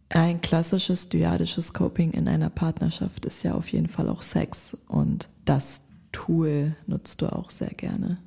Ein 0.09 0.41
klassisches 0.41 1.11
dyadisches 1.11 1.75
Coping 1.75 2.13
in 2.13 2.27
einer 2.27 2.49
Partnerschaft 2.51 3.27
ist 3.27 3.45
ja 3.45 3.55
auf 3.55 3.69
jeden 3.69 3.89
Fall 3.89 4.09
auch 4.09 4.23
Sex 4.23 4.77
und 4.89 5.29
das 5.45 5.83
Tool 6.13 6.75
nutzt 6.87 7.21
du 7.23 7.31
auch 7.31 7.51
sehr 7.51 7.75
gerne. 7.75 8.19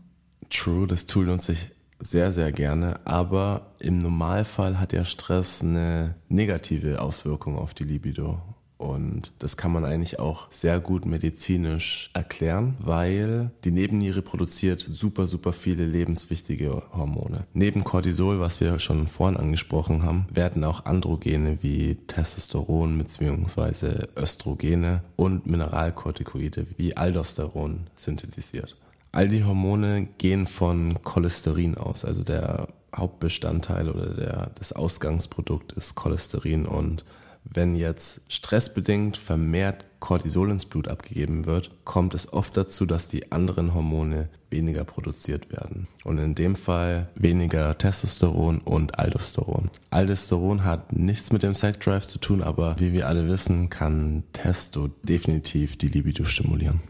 True, 0.53 0.87
das 0.87 1.07
Tool 1.07 1.25
nutze 1.25 1.53
ich 1.53 1.67
sehr, 1.99 2.31
sehr 2.31 2.51
gerne, 2.51 2.99
aber 3.05 3.73
im 3.79 3.97
Normalfall 3.97 4.79
hat 4.79 4.93
ja 4.93 5.03
Stress 5.03 5.61
eine 5.61 6.15
negative 6.29 7.01
Auswirkung 7.01 7.57
auf 7.57 7.73
die 7.73 7.85
Libido. 7.85 8.39
Und 8.77 9.31
das 9.39 9.55
kann 9.55 9.71
man 9.71 9.85
eigentlich 9.85 10.19
auch 10.19 10.51
sehr 10.51 10.79
gut 10.81 11.05
medizinisch 11.05 12.11
erklären, 12.13 12.75
weil 12.79 13.51
die 13.63 13.71
Nebenniere 13.71 14.21
produziert 14.21 14.85
super, 14.87 15.27
super 15.27 15.53
viele 15.53 15.85
lebenswichtige 15.85 16.83
Hormone. 16.93 17.47
Neben 17.53 17.83
Cortisol, 17.83 18.39
was 18.39 18.59
wir 18.59 18.79
schon 18.79 19.07
vorhin 19.07 19.37
angesprochen 19.37 20.03
haben, 20.03 20.27
werden 20.29 20.65
auch 20.65 20.85
Androgene 20.85 21.59
wie 21.61 21.95
Testosteron 22.07 22.97
bzw. 22.97 24.07
Östrogene 24.17 25.03
und 25.15 25.47
Mineralkortikoide 25.47 26.67
wie 26.77 26.95
Aldosteron 26.97 27.87
synthetisiert. 27.95 28.75
All 29.13 29.29
die 29.29 29.43
Hormone 29.43 30.07
gehen 30.17 30.47
von 30.47 31.03
Cholesterin 31.03 31.77
aus, 31.77 32.03
also 32.03 32.23
der 32.23 32.67
Hauptbestandteil 32.95 33.87
oder 33.87 34.07
der, 34.07 34.51
das 34.55 34.73
Ausgangsprodukt 34.73 35.71
ist 35.73 35.93
Cholesterin 35.93 36.65
und 36.65 37.05
wenn 37.43 37.75
jetzt 37.75 38.21
stressbedingt 38.27 39.17
vermehrt 39.17 39.85
Cortisol 39.99 40.49
ins 40.49 40.65
Blut 40.65 40.87
abgegeben 40.87 41.45
wird, 41.45 41.69
kommt 41.85 42.15
es 42.15 42.33
oft 42.33 42.57
dazu, 42.57 42.87
dass 42.87 43.07
die 43.07 43.31
anderen 43.31 43.75
Hormone 43.75 44.29
weniger 44.49 44.83
produziert 44.83 45.51
werden. 45.51 45.87
Und 46.03 46.17
in 46.17 46.33
dem 46.33 46.55
Fall 46.55 47.09
weniger 47.15 47.77
Testosteron 47.77 48.59
und 48.59 48.97
Aldosteron. 48.97 49.69
Aldosteron 49.91 50.65
hat 50.65 50.91
nichts 50.93 51.31
mit 51.31 51.43
dem 51.43 51.53
Sex 51.53 51.77
Drive 51.79 52.07
zu 52.07 52.17
tun, 52.17 52.41
aber 52.41 52.75
wie 52.79 52.93
wir 52.93 53.07
alle 53.07 53.27
wissen, 53.27 53.69
kann 53.69 54.23
Testo 54.33 54.89
definitiv 55.03 55.77
die 55.77 55.89
Libido 55.89 56.25
stimulieren. 56.25 56.81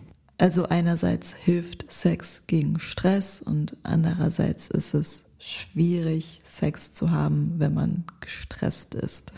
Also 0.43 0.67
einerseits 0.67 1.33
hilft 1.33 1.89
Sex 1.89 2.41
gegen 2.47 2.77
Stress 2.81 3.41
und 3.41 3.77
andererseits 3.83 4.67
ist 4.67 4.93
es 4.93 5.23
schwierig, 5.39 6.41
Sex 6.43 6.93
zu 6.93 7.11
haben, 7.11 7.53
wenn 7.59 7.73
man 7.73 8.03
gestresst 8.19 8.93
ist. 8.93 9.31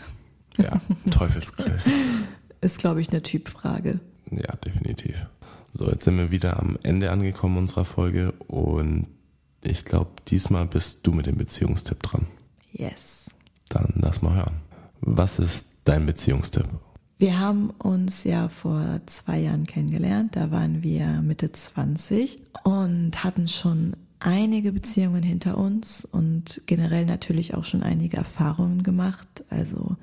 Ja, 0.56 0.80
Teufelskreis. 1.12 1.92
Ist, 2.60 2.80
glaube 2.80 3.00
ich, 3.00 3.10
eine 3.10 3.22
Typfrage. 3.22 4.00
Ja, 4.32 4.56
definitiv. 4.56 5.14
So, 5.74 5.88
jetzt 5.88 6.02
sind 6.02 6.16
wir 6.16 6.32
wieder 6.32 6.58
am 6.58 6.76
Ende 6.82 7.12
angekommen 7.12 7.58
unserer 7.58 7.84
Folge 7.84 8.32
und 8.48 9.06
ich 9.62 9.84
glaube, 9.84 10.10
diesmal 10.26 10.66
bist 10.66 11.06
du 11.06 11.12
mit 11.12 11.26
dem 11.26 11.36
Beziehungstipp 11.36 12.02
dran. 12.02 12.26
Yes. 12.72 13.36
Dann 13.68 13.92
lass 13.94 14.22
mal 14.22 14.34
hören. 14.34 14.60
Was 15.02 15.38
ist 15.38 15.68
dein 15.84 16.04
Beziehungstipp? 16.04 16.66
Wir 17.18 17.38
haben 17.38 17.70
uns 17.70 18.24
ja 18.24 18.50
vor 18.50 19.00
zwei 19.06 19.38
Jahren 19.38 19.66
kennengelernt. 19.66 20.36
Da 20.36 20.50
waren 20.50 20.82
wir 20.82 21.22
Mitte 21.22 21.50
20 21.50 22.42
und 22.64 23.24
hatten 23.24 23.48
schon 23.48 23.96
einige 24.20 24.70
Beziehungen 24.70 25.22
hinter 25.22 25.56
uns 25.56 26.04
und 26.04 26.60
generell 26.66 27.06
natürlich 27.06 27.54
auch 27.54 27.64
schon 27.64 27.82
einige 27.82 28.18
Erfahrungen 28.18 28.82
gemacht. 28.82 29.44
Also 29.48 29.96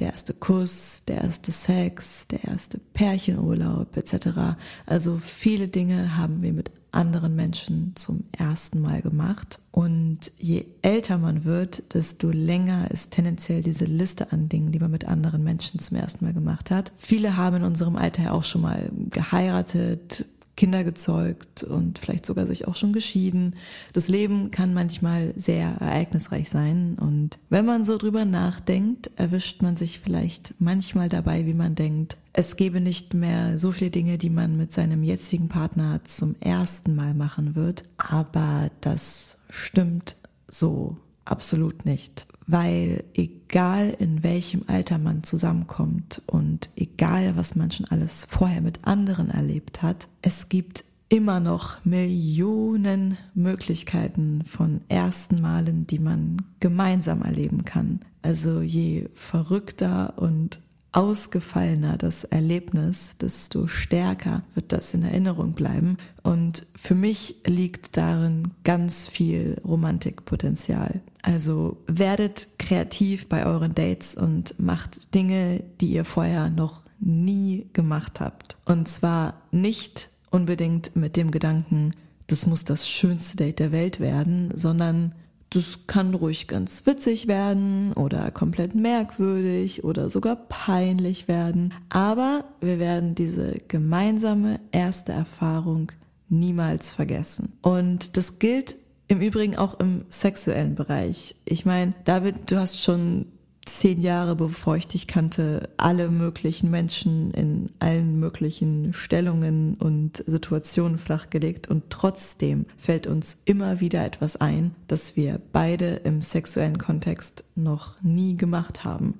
der 0.00 0.12
erste 0.12 0.34
Kuss, 0.34 1.02
der 1.08 1.22
erste 1.22 1.50
Sex, 1.50 2.26
der 2.28 2.44
erste 2.44 2.78
Pärchenurlaub 2.78 3.96
etc. 3.96 4.56
Also 4.84 5.20
viele 5.24 5.68
Dinge 5.68 6.18
haben 6.18 6.42
wir 6.42 6.52
mit 6.52 6.70
anderen 6.94 7.36
Menschen 7.36 7.92
zum 7.94 8.24
ersten 8.32 8.80
Mal 8.80 9.02
gemacht. 9.02 9.60
Und 9.70 10.30
je 10.38 10.66
älter 10.82 11.18
man 11.18 11.44
wird, 11.44 11.94
desto 11.94 12.30
länger 12.30 12.90
ist 12.90 13.10
tendenziell 13.10 13.62
diese 13.62 13.84
Liste 13.84 14.32
an 14.32 14.48
Dingen, 14.48 14.72
die 14.72 14.78
man 14.78 14.90
mit 14.90 15.06
anderen 15.06 15.42
Menschen 15.42 15.80
zum 15.80 15.96
ersten 15.96 16.24
Mal 16.24 16.32
gemacht 16.34 16.70
hat. 16.70 16.92
Viele 16.96 17.36
haben 17.36 17.56
in 17.56 17.64
unserem 17.64 17.96
Alter 17.96 18.22
ja 18.24 18.32
auch 18.32 18.44
schon 18.44 18.62
mal 18.62 18.90
geheiratet, 19.10 20.26
Kinder 20.56 20.84
gezeugt 20.84 21.62
und 21.62 21.98
vielleicht 21.98 22.26
sogar 22.26 22.46
sich 22.46 22.68
auch 22.68 22.76
schon 22.76 22.92
geschieden. 22.92 23.56
Das 23.92 24.08
Leben 24.08 24.50
kann 24.50 24.74
manchmal 24.74 25.34
sehr 25.36 25.76
ereignisreich 25.80 26.48
sein 26.48 26.96
und 27.00 27.38
wenn 27.48 27.66
man 27.66 27.84
so 27.84 27.98
drüber 27.98 28.24
nachdenkt, 28.24 29.10
erwischt 29.16 29.62
man 29.62 29.76
sich 29.76 30.00
vielleicht 30.00 30.54
manchmal 30.58 31.08
dabei, 31.08 31.46
wie 31.46 31.54
man 31.54 31.74
denkt, 31.74 32.16
es 32.32 32.56
gäbe 32.56 32.80
nicht 32.80 33.14
mehr 33.14 33.58
so 33.58 33.70
viele 33.70 33.90
Dinge, 33.90 34.18
die 34.18 34.30
man 34.30 34.56
mit 34.56 34.72
seinem 34.72 35.04
jetzigen 35.04 35.48
Partner 35.48 36.02
zum 36.04 36.34
ersten 36.40 36.94
Mal 36.94 37.14
machen 37.14 37.54
wird, 37.54 37.84
aber 37.96 38.70
das 38.80 39.38
stimmt 39.50 40.16
so 40.48 40.96
absolut 41.24 41.84
nicht 41.84 42.26
weil 42.46 43.04
egal 43.14 43.94
in 43.98 44.22
welchem 44.22 44.62
Alter 44.66 44.98
man 44.98 45.22
zusammenkommt 45.22 46.22
und 46.26 46.70
egal 46.76 47.36
was 47.36 47.54
man 47.54 47.70
schon 47.70 47.86
alles 47.86 48.26
vorher 48.28 48.60
mit 48.60 48.80
anderen 48.82 49.30
erlebt 49.30 49.82
hat, 49.82 50.08
es 50.22 50.48
gibt 50.48 50.84
immer 51.08 51.38
noch 51.40 51.84
Millionen 51.84 53.18
Möglichkeiten 53.34 54.42
von 54.46 54.80
ersten 54.88 55.40
Malen, 55.40 55.86
die 55.86 55.98
man 55.98 56.38
gemeinsam 56.60 57.22
erleben 57.22 57.64
kann. 57.64 58.00
Also 58.22 58.62
je 58.62 59.08
verrückter 59.14 60.14
und 60.16 60.60
ausgefallener 60.94 61.98
das 61.98 62.22
Erlebnis, 62.22 63.16
desto 63.20 63.66
stärker 63.66 64.42
wird 64.54 64.70
das 64.72 64.94
in 64.94 65.02
Erinnerung 65.02 65.52
bleiben. 65.52 65.98
Und 66.22 66.66
für 66.76 66.94
mich 66.94 67.36
liegt 67.46 67.96
darin 67.96 68.52
ganz 68.62 69.08
viel 69.08 69.60
Romantikpotenzial. 69.64 71.00
Also 71.22 71.78
werdet 71.88 72.46
kreativ 72.58 73.28
bei 73.28 73.44
euren 73.44 73.74
Dates 73.74 74.14
und 74.14 74.58
macht 74.60 75.12
Dinge, 75.14 75.64
die 75.80 75.88
ihr 75.88 76.04
vorher 76.04 76.48
noch 76.48 76.82
nie 77.00 77.66
gemacht 77.72 78.20
habt. 78.20 78.56
Und 78.64 78.88
zwar 78.88 79.42
nicht 79.50 80.10
unbedingt 80.30 80.94
mit 80.94 81.16
dem 81.16 81.32
Gedanken, 81.32 81.92
das 82.28 82.46
muss 82.46 82.64
das 82.64 82.88
schönste 82.88 83.36
Date 83.36 83.58
der 83.58 83.72
Welt 83.72 83.98
werden, 83.98 84.52
sondern 84.54 85.12
das 85.54 85.86
kann 85.86 86.14
ruhig 86.14 86.48
ganz 86.48 86.86
witzig 86.86 87.28
werden 87.28 87.92
oder 87.94 88.30
komplett 88.30 88.74
merkwürdig 88.74 89.84
oder 89.84 90.10
sogar 90.10 90.36
peinlich 90.36 91.28
werden. 91.28 91.72
Aber 91.88 92.44
wir 92.60 92.78
werden 92.78 93.14
diese 93.14 93.58
gemeinsame 93.68 94.60
erste 94.72 95.12
Erfahrung 95.12 95.92
niemals 96.28 96.92
vergessen. 96.92 97.52
Und 97.62 98.16
das 98.16 98.38
gilt 98.38 98.76
im 99.08 99.20
Übrigen 99.20 99.56
auch 99.56 99.78
im 99.78 100.04
sexuellen 100.08 100.74
Bereich. 100.74 101.36
Ich 101.44 101.64
meine, 101.64 101.94
David, 102.04 102.50
du 102.50 102.58
hast 102.58 102.82
schon 102.82 103.26
zehn 103.66 104.00
Jahre, 104.00 104.36
bevor 104.36 104.76
ich 104.76 104.88
dich 104.88 105.06
kannte, 105.06 105.68
alle 105.76 106.10
möglichen 106.10 106.70
Menschen 106.70 107.30
in 107.32 107.66
allen 107.78 108.18
möglichen 108.18 108.92
Stellungen 108.94 109.74
und 109.74 110.22
Situationen 110.26 110.98
flachgelegt 110.98 111.68
und 111.68 111.84
trotzdem 111.90 112.66
fällt 112.78 113.06
uns 113.06 113.38
immer 113.44 113.80
wieder 113.80 114.04
etwas 114.04 114.36
ein, 114.36 114.74
das 114.86 115.16
wir 115.16 115.40
beide 115.52 115.94
im 116.04 116.22
sexuellen 116.22 116.78
Kontext 116.78 117.44
noch 117.54 118.00
nie 118.02 118.36
gemacht 118.36 118.84
haben. 118.84 119.14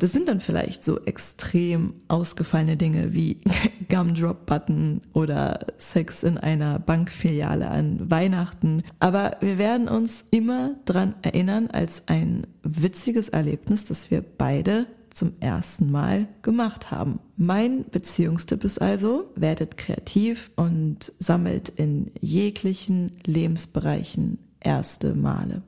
Das 0.00 0.12
sind 0.12 0.28
dann 0.28 0.40
vielleicht 0.40 0.82
so 0.82 0.98
extrem 1.04 1.92
ausgefallene 2.08 2.78
Dinge 2.78 3.12
wie 3.12 3.38
Gumdrop-Button 3.90 5.02
oder 5.12 5.60
Sex 5.76 6.22
in 6.22 6.38
einer 6.38 6.78
Bankfiliale 6.78 7.68
an 7.68 8.10
Weihnachten. 8.10 8.82
Aber 8.98 9.36
wir 9.40 9.58
werden 9.58 9.88
uns 9.88 10.24
immer 10.30 10.76
dran 10.86 11.14
erinnern 11.20 11.68
als 11.68 12.08
ein 12.08 12.46
witziges 12.62 13.28
Erlebnis, 13.28 13.84
das 13.84 14.10
wir 14.10 14.22
beide 14.22 14.86
zum 15.10 15.34
ersten 15.40 15.90
Mal 15.90 16.28
gemacht 16.40 16.90
haben. 16.90 17.18
Mein 17.36 17.84
Beziehungstipp 17.90 18.64
ist 18.64 18.80
also, 18.80 19.30
werdet 19.34 19.76
kreativ 19.76 20.50
und 20.56 21.12
sammelt 21.18 21.68
in 21.68 22.10
jeglichen 22.20 23.12
Lebensbereichen 23.26 24.38
erste 24.60 25.14
Male. 25.14 25.62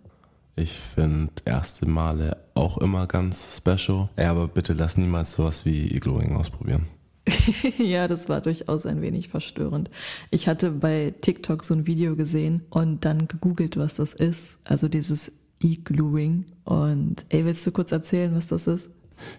Ich 0.55 0.73
finde 0.73 1.33
erste 1.45 1.87
Male 1.87 2.37
auch 2.55 2.79
immer 2.79 3.07
ganz 3.07 3.57
special. 3.57 4.11
Ja, 4.19 4.31
aber 4.31 4.49
bitte 4.49 4.75
lass 4.75 4.99
niemals 4.99 5.33
sowas 5.33 5.65
wie 5.65 5.95
Igloing 5.95 6.37
ausprobieren. 6.37 6.87
ja, 7.79 8.09
das 8.09 8.29
war 8.29 8.41
durchaus 8.41 8.85
ein 8.85 9.01
wenig 9.01 9.29
verstörend. 9.29 9.91
Ich 10.31 10.49
hatte 10.49 10.71
bei 10.71 11.15
TikTok 11.21 11.65
so 11.65 11.75
ein 11.75 11.87
Video 11.87 12.17
gesehen 12.17 12.63
und 12.69 13.05
dann 13.05 13.29
gegoogelt, 13.29 13.77
was 13.77 13.95
das 13.95 14.13
ist. 14.13 14.59
Also 14.65 14.89
dieses 14.89 15.33
E-Gluing. 15.61 16.47
Und 16.65 17.25
ey, 17.29 17.45
willst 17.45 17.67
du 17.67 17.73
kurz 17.73 17.93
erzählen, 17.93 18.35
was 18.35 18.49
das 18.49 18.67
ist? 18.67 18.91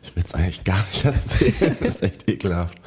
Ich 0.02 0.15
will 0.15 0.23
es 0.26 0.34
eigentlich 0.34 0.63
gar 0.63 0.80
nicht 0.80 1.06
erzählen. 1.06 1.78
das 1.82 1.95
ist 1.95 2.04
echt 2.04 2.30
ekelhaft. 2.30 2.78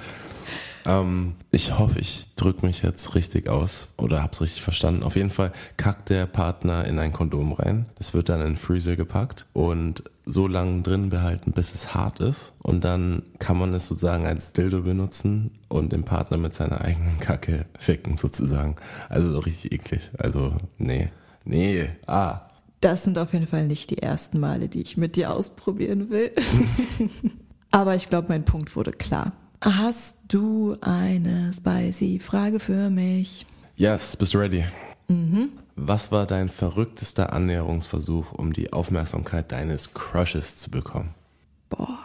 Ähm, 0.86 1.34
ich 1.50 1.78
hoffe, 1.78 1.98
ich 1.98 2.34
drücke 2.36 2.64
mich 2.64 2.82
jetzt 2.82 3.14
richtig 3.14 3.48
aus 3.48 3.88
oder 3.96 4.22
hab's 4.22 4.40
richtig 4.40 4.62
verstanden. 4.62 5.02
Auf 5.02 5.16
jeden 5.16 5.30
Fall 5.30 5.52
kackt 5.76 6.10
der 6.10 6.26
Partner 6.26 6.84
in 6.84 6.98
ein 6.98 7.12
Kondom 7.12 7.52
rein. 7.52 7.86
Das 7.96 8.14
wird 8.14 8.28
dann 8.28 8.40
in 8.40 8.46
den 8.46 8.56
Freezer 8.56 8.96
gepackt 8.96 9.46
und 9.52 10.04
so 10.24 10.46
lange 10.46 10.82
drin 10.82 11.08
behalten, 11.08 11.52
bis 11.52 11.74
es 11.74 11.94
hart 11.94 12.20
ist. 12.20 12.52
Und 12.62 12.84
dann 12.84 13.22
kann 13.38 13.58
man 13.58 13.74
es 13.74 13.88
sozusagen 13.88 14.26
als 14.26 14.52
Dildo 14.52 14.82
benutzen 14.82 15.50
und 15.68 15.92
den 15.92 16.04
Partner 16.04 16.36
mit 16.36 16.54
seiner 16.54 16.80
eigenen 16.80 17.18
Kacke 17.20 17.66
ficken 17.78 18.16
sozusagen. 18.16 18.76
Also 19.08 19.30
so 19.30 19.40
richtig 19.40 19.72
eklig. 19.72 20.10
Also 20.18 20.54
nee, 20.78 21.10
nee, 21.44 21.88
ah. 22.06 22.42
Das 22.80 23.04
sind 23.04 23.18
auf 23.18 23.32
jeden 23.32 23.46
Fall 23.46 23.66
nicht 23.66 23.90
die 23.90 23.98
ersten 23.98 24.38
Male, 24.38 24.68
die 24.68 24.82
ich 24.82 24.96
mit 24.96 25.16
dir 25.16 25.32
ausprobieren 25.32 26.10
will. 26.10 26.30
Aber 27.70 27.94
ich 27.96 28.08
glaube, 28.08 28.28
mein 28.28 28.44
Punkt 28.44 28.76
wurde 28.76 28.92
klar. 28.92 29.32
Hast 29.66 30.18
du 30.28 30.76
eine 30.80 31.52
spicy 31.52 32.20
Frage 32.20 32.60
für 32.60 32.88
mich? 32.88 33.46
Yes, 33.76 34.16
bist 34.16 34.32
du 34.32 34.38
ready? 34.38 34.64
Mhm. 35.08 35.48
Was 35.74 36.12
war 36.12 36.24
dein 36.24 36.48
verrücktester 36.48 37.32
Annäherungsversuch, 37.32 38.30
um 38.32 38.52
die 38.52 38.72
Aufmerksamkeit 38.72 39.50
deines 39.50 39.92
Crushes 39.92 40.56
zu 40.58 40.70
bekommen? 40.70 41.10
Boah, 41.68 41.98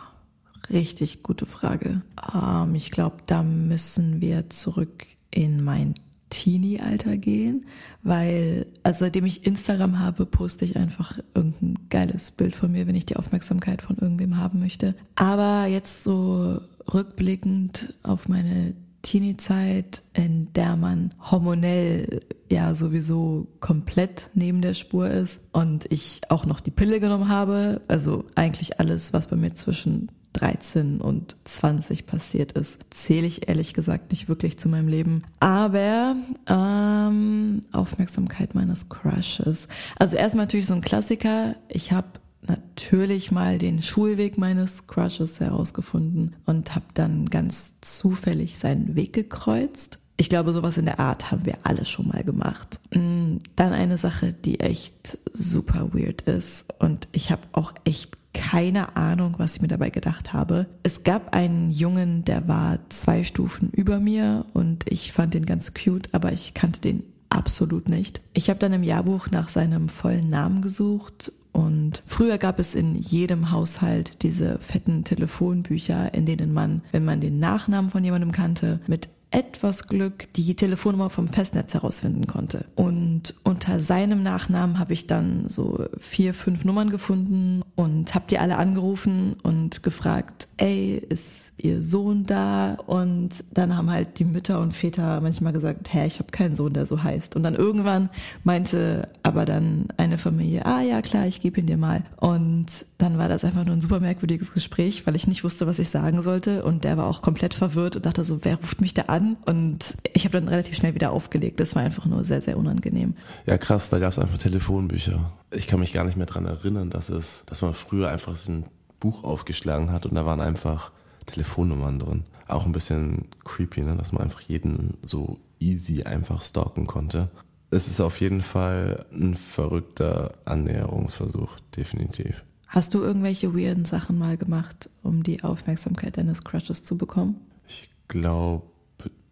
richtig 0.71 1.21
gute 1.21 1.45
Frage. 1.45 2.01
Ähm, 2.33 2.73
ich 2.73 2.89
glaube, 2.89 3.17
da 3.27 3.43
müssen 3.43 4.21
wir 4.21 4.49
zurück 4.49 5.05
in 5.29 5.63
mein 5.63 5.93
Teenie-Alter 6.31 7.17
gehen, 7.17 7.67
weil, 8.01 8.65
also 8.81 9.01
seitdem 9.01 9.25
ich 9.25 9.45
Instagram 9.45 9.99
habe, 9.99 10.25
poste 10.25 10.65
ich 10.65 10.77
einfach 10.77 11.19
irgendein 11.36 11.77
geiles 11.89 12.31
Bild 12.31 12.55
von 12.55 12.71
mir, 12.71 12.88
wenn 12.88 12.95
ich 12.95 13.05
die 13.05 13.17
Aufmerksamkeit 13.17 13.83
von 13.83 13.97
irgendwem 13.97 14.38
haben 14.38 14.59
möchte. 14.59 14.95
Aber 15.15 15.67
jetzt 15.67 16.03
so 16.03 16.59
rückblickend 16.93 17.95
auf 18.03 18.27
meine 18.27 18.75
Teenie-Zeit, 19.01 20.03
in 20.13 20.53
der 20.53 20.75
man 20.75 21.13
hormonell 21.19 22.19
ja 22.49 22.75
sowieso 22.75 23.47
komplett 23.59 24.29
neben 24.34 24.61
der 24.61 24.73
Spur 24.73 25.09
ist 25.09 25.41
und 25.51 25.91
ich 25.91 26.21
auch 26.29 26.45
noch 26.45 26.59
die 26.59 26.71
Pille 26.71 26.99
genommen 26.99 27.29
habe. 27.29 27.82
Also 27.88 28.25
eigentlich 28.36 28.79
alles, 28.79 29.13
was 29.13 29.27
bei 29.27 29.36
mir 29.36 29.55
zwischen 29.55 30.11
13 30.34 31.01
und 31.01 31.36
20 31.43 32.05
passiert 32.05 32.53
ist, 32.53 32.79
zähle 32.89 33.27
ich 33.27 33.49
ehrlich 33.49 33.73
gesagt 33.73 34.11
nicht 34.11 34.29
wirklich 34.29 34.57
zu 34.57 34.69
meinem 34.69 34.88
Leben. 34.88 35.23
Aber 35.39 36.15
ähm, 36.47 37.61
Aufmerksamkeit 37.71 38.55
meines 38.55 38.88
Crushes. 38.88 39.67
Also 39.97 40.15
erstmal 40.15 40.45
natürlich 40.45 40.67
so 40.67 40.73
ein 40.73 40.82
Klassiker. 40.82 41.55
Ich 41.67 41.91
habe 41.91 42.07
natürlich 42.47 43.31
mal 43.31 43.57
den 43.57 43.81
Schulweg 43.81 44.37
meines 44.37 44.87
Crushes 44.87 45.39
herausgefunden 45.39 46.35
und 46.45 46.75
habe 46.75 46.85
dann 46.93 47.29
ganz 47.29 47.79
zufällig 47.81 48.57
seinen 48.57 48.95
Weg 48.95 49.13
gekreuzt. 49.13 49.99
Ich 50.17 50.29
glaube, 50.29 50.53
sowas 50.53 50.77
in 50.77 50.85
der 50.85 50.99
Art 50.99 51.31
haben 51.31 51.45
wir 51.45 51.57
alle 51.63 51.85
schon 51.85 52.07
mal 52.07 52.23
gemacht. 52.23 52.79
Mm, 52.93 53.37
dann 53.55 53.73
eine 53.73 53.97
Sache, 53.97 54.33
die 54.33 54.59
echt 54.59 55.17
super 55.33 55.93
weird 55.93 56.21
ist 56.21 56.65
und 56.79 57.07
ich 57.11 57.31
habe 57.31 57.41
auch 57.53 57.73
echt 57.85 58.17
keine 58.33 58.95
Ahnung, 58.95 59.35
was 59.37 59.55
ich 59.55 59.61
mir 59.61 59.67
dabei 59.67 59.89
gedacht 59.89 60.31
habe. 60.31 60.67
Es 60.83 61.03
gab 61.03 61.33
einen 61.33 61.71
Jungen, 61.71 62.23
der 62.23 62.47
war 62.47 62.79
zwei 62.89 63.23
Stufen 63.23 63.69
über 63.71 63.99
mir 63.99 64.45
und 64.53 64.89
ich 64.89 65.11
fand 65.11 65.33
den 65.33 65.45
ganz 65.45 65.73
cute, 65.73 66.09
aber 66.13 66.31
ich 66.31 66.53
kannte 66.53 66.81
den 66.81 67.03
absolut 67.29 67.89
nicht. 67.89 68.21
Ich 68.33 68.49
habe 68.49 68.59
dann 68.59 68.73
im 68.73 68.83
Jahrbuch 68.83 69.29
nach 69.31 69.49
seinem 69.49 69.89
vollen 69.89 70.29
Namen 70.29 70.61
gesucht 70.61 71.31
und 71.51 72.03
früher 72.07 72.37
gab 72.37 72.59
es 72.59 72.75
in 72.75 72.95
jedem 72.95 73.51
Haushalt 73.51 74.21
diese 74.21 74.59
fetten 74.59 75.03
Telefonbücher, 75.03 76.13
in 76.13 76.25
denen 76.25 76.53
man, 76.53 76.81
wenn 76.91 77.05
man 77.05 77.21
den 77.21 77.39
Nachnamen 77.39 77.91
von 77.91 78.03
jemandem 78.03 78.31
kannte, 78.31 78.79
mit 78.87 79.09
etwas 79.31 79.87
Glück 79.87 80.27
die 80.33 80.55
Telefonnummer 80.55 81.09
vom 81.09 81.29
Festnetz 81.29 81.73
herausfinden 81.73 82.27
konnte. 82.27 82.65
Und 82.75 83.33
unter 83.43 83.79
seinem 83.79 84.23
Nachnamen 84.23 84.77
habe 84.77 84.93
ich 84.93 85.07
dann 85.07 85.47
so 85.47 85.85
vier, 85.99 86.33
fünf 86.33 86.65
Nummern 86.65 86.89
gefunden 86.89 87.63
und 87.75 88.13
habe 88.13 88.25
die 88.29 88.39
alle 88.39 88.57
angerufen 88.57 89.37
und 89.41 89.83
gefragt, 89.83 90.49
ey, 90.57 90.95
ist 90.97 91.50
ihr 91.64 91.82
Sohn 91.82 92.26
da? 92.26 92.74
Und 92.86 93.43
dann 93.51 93.76
haben 93.78 93.89
halt 93.89 94.20
die 94.20 94.26
Mütter 94.26 94.59
und 94.59 94.76
Väter 94.76 95.22
manchmal 95.22 95.53
gesagt, 95.53 95.93
hä, 95.93 96.05
ich 96.07 96.20
habe 96.20 96.32
keinen 96.32 96.55
Sohn, 96.55 96.74
der 96.74 96.86
so 96.86 97.03
heißt. 97.03 97.36
Und 97.36 97.43
dann 97.43 97.55
irgendwann 97.55 98.09
meinte 98.43 99.09
aber 99.24 99.45
dann 99.45 99.88
eine 99.97 100.18
Familie, 100.18 100.66
ah 100.66 100.82
ja, 100.82 101.01
klar, 101.01 101.28
ich 101.28 101.41
gebe 101.41 101.59
ihn 101.59 101.68
dir 101.68 101.78
mal. 101.78 102.03
Und 102.18 102.86
dann 102.97 103.18
war 103.18 103.30
das 103.30 103.43
einfach 103.43 103.66
nur 103.66 103.76
ein 103.76 103.82
super 103.82 103.99
merkwürdiges 103.99 104.53
Gespräch, 104.53 105.05
weil 105.05 105.16
ich 105.16 105.28
nicht 105.28 105.43
wusste, 105.43 105.68
was 105.68 105.80
ich 105.80 105.89
sagen 105.89 106.22
sollte. 106.22 106.64
Und 106.64 106.84
der 106.84 106.97
war 106.97 107.07
auch 107.07 107.22
komplett 107.22 107.53
verwirrt 107.53 107.95
und 107.95 108.05
dachte 108.05 108.24
so, 108.24 108.39
wer 108.43 108.55
ruft 108.55 108.82
mich 108.82 108.93
da 108.93 109.03
an? 109.03 109.38
Und 109.45 109.97
ich 110.14 110.26
habe 110.26 110.39
dann 110.39 110.47
relativ 110.47 110.76
schnell 110.76 110.95
wieder 110.95 111.12
aufgelegt. 111.12 111.59
Das 111.59 111.76
war 111.76 111.84
einfach 111.84 112.05
nur 112.05 112.24
sehr, 112.24 112.41
sehr 112.41 112.57
unangenehm. 112.57 113.16
Ja, 113.45 113.57
krass, 113.57 113.89
da 113.89 113.99
gab 113.99 114.12
es 114.12 114.20
einfach 114.20 114.38
Telefonbücher. 114.38 115.32
Ich 115.51 115.68
kann 115.68 115.80
mich 115.80 115.93
gar 115.93 116.05
nicht 116.05 116.18
mehr 116.18 116.26
dran 116.26 116.45
erinnern, 116.45 116.89
dass 116.89 117.09
es, 117.09 117.43
dass 117.45 117.62
man 117.62 117.74
früher 117.74 118.09
einfach 118.09 118.36
so 118.36 118.51
ein 118.51 118.66
Buch 118.99 119.24
aufgeschlagen 119.24 119.91
hat 119.91 120.05
und 120.05 120.16
da 120.16 120.26
waren 120.26 120.39
einfach 120.39 120.91
Telefonnummern 121.26 121.99
drin. 121.99 122.24
Auch 122.47 122.65
ein 122.65 122.72
bisschen 122.72 123.28
creepy, 123.43 123.82
ne? 123.82 123.95
dass 123.95 124.11
man 124.11 124.24
einfach 124.24 124.41
jeden 124.41 124.97
so 125.01 125.39
easy 125.59 126.03
einfach 126.03 126.41
stalken 126.41 126.88
konnte. 126.88 127.30
Es 127.69 127.88
ist 127.88 128.01
auf 128.01 128.19
jeden 128.19 128.41
Fall 128.41 129.05
ein 129.13 129.36
verrückter 129.36 130.34
Annäherungsversuch, 130.43 131.59
definitiv. 131.76 132.43
Hast 132.67 132.93
du 132.93 133.01
irgendwelche 133.01 133.55
weirden 133.55 133.86
Sachen 133.86 134.17
mal 134.17 134.38
gemacht, 134.38 134.89
um 135.03 135.24
die 135.24 135.43
Aufmerksamkeit 135.43 136.17
deines 136.17 136.43
Crushes 136.43 136.84
zu 136.84 136.97
bekommen? 136.97 137.36
Ich 137.67 137.89
glaube, 138.07 138.63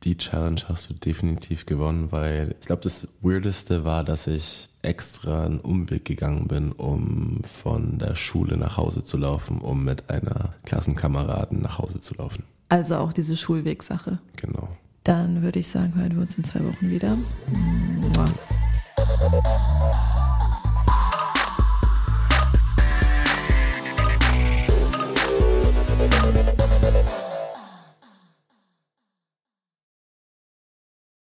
die 0.04 0.18
Challenge 0.18 0.62
hast 0.68 0.90
du 0.90 0.94
definitiv 0.94 1.66
gewonnen, 1.66 2.12
weil 2.12 2.56
ich 2.60 2.68
glaube, 2.68 2.82
das 2.84 3.08
Weirdeste 3.22 3.84
war, 3.84 4.04
dass 4.04 4.28
ich 4.28 4.69
extra 4.82 5.46
einen 5.46 5.60
Umweg 5.60 6.06
gegangen 6.06 6.48
bin, 6.48 6.72
um 6.72 7.42
von 7.62 7.98
der 7.98 8.16
Schule 8.16 8.58
nach 8.58 8.78
Hause 8.78 9.04
zu 9.04 9.18
laufen, 9.18 9.60
um 9.60 9.84
mit 9.84 10.10
einer 10.10 10.54
Klassenkameradin 10.66 11.62
nach 11.62 11.80
Hause 11.80 12.00
zu 12.00 12.16
laufen. 12.16 12.44
Also 12.70 12.98
auch 12.98 13.14
diese 13.14 13.36
Schulwegsache. 13.36 14.20
Genau. 14.36 14.70
Dann 15.04 15.42
würde 15.42 15.60
ich 15.60 15.68
sagen, 15.68 15.96
hören 15.96 16.16
wir 16.16 16.22
uns 16.22 16.38
in 16.38 16.44
zwei 16.44 16.60
Wochen 16.64 16.90
wieder. 16.90 17.18
Mua. 18.00 18.26